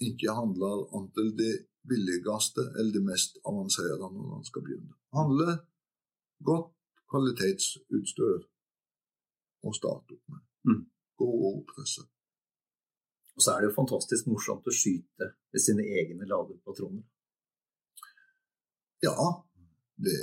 ikke 0.08 0.32
handler 0.40 0.86
antall 0.96 1.30
det 1.36 1.54
billigste 1.88 2.64
eller 2.74 2.92
det 2.96 3.04
mest 3.04 3.38
avanserte 3.44 4.08
når 4.08 4.34
han 4.38 4.48
skal 4.48 4.64
begynne. 4.64 4.96
Handle 5.16 5.58
godt 6.44 6.72
kvalitetsutstyr 7.10 8.44
å 9.66 9.72
starte 9.74 10.16
opp 10.16 10.32
med. 10.32 10.42
Mm. 10.68 10.82
God 11.16 11.44
ordpresse. 11.50 12.04
Og 13.36 13.44
så 13.44 13.52
er 13.52 13.62
det 13.62 13.70
jo 13.70 13.76
fantastisk 13.76 14.28
morsomt 14.30 14.66
å 14.68 14.74
skyte 14.74 15.30
med 15.52 15.62
sine 15.62 15.84
egne 16.00 16.28
ladepatroner. 16.28 17.04
Ja, 19.04 19.16
det 20.00 20.16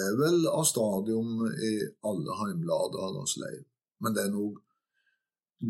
er 0.00 0.16
vel 0.16 0.46
av 0.48 0.64
stadium 0.68 1.44
i 1.52 1.72
alle 2.08 2.36
heimlader 2.40 3.18
hans 3.18 3.36
liv. 3.40 3.64
Men 4.00 4.16
det 4.16 4.24
er 4.24 4.34
nok 4.34 4.60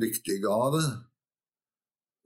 viktigere 0.00 0.82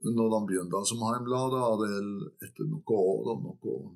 når 0.05 0.27
de 0.29 0.39
begynner 0.51 0.85
som 0.85 1.01
heimlader, 1.07 1.63
eller 1.73 2.27
etter 2.45 2.67
noen 2.69 2.91
år 2.93 3.31
og 3.33 3.45
noen 3.47 3.95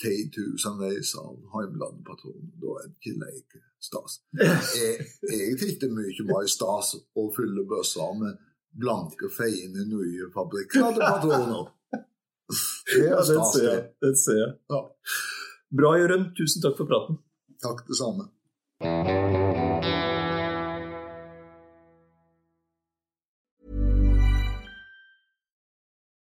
titusenvis 0.00 1.14
av 1.20 1.36
Heimland-patronen. 1.54 2.52
Da 2.60 2.76
er 2.80 2.88
det 2.88 2.96
ikke 2.98 3.16
like 3.20 3.64
stas. 3.80 4.20
Jeg, 4.80 5.06
jeg 5.24 5.58
fikk 5.60 5.80
det 5.84 5.90
mye 5.94 6.26
mer 6.28 6.48
stas 6.50 6.94
å 7.16 7.26
fylle 7.36 7.64
bøssa 7.68 8.10
med 8.18 8.38
blanke, 8.70 9.30
feiende 9.32 9.86
nye 9.88 10.28
fabrikkpatroner. 10.34 11.72
Ja, 12.98 13.22
den 13.24 13.44
ser 13.52 13.66
det. 13.66 13.80
Den 14.02 14.16
ser 14.18 14.38
jeg. 14.42 14.52
Ja. 14.74 14.82
Bra, 15.80 15.94
Jørund. 15.98 16.32
Tusen 16.38 16.62
takk 16.64 16.78
for 16.82 16.90
praten. 16.90 17.20
Takk, 17.62 17.84
det 17.88 17.98
samme. 17.98 18.30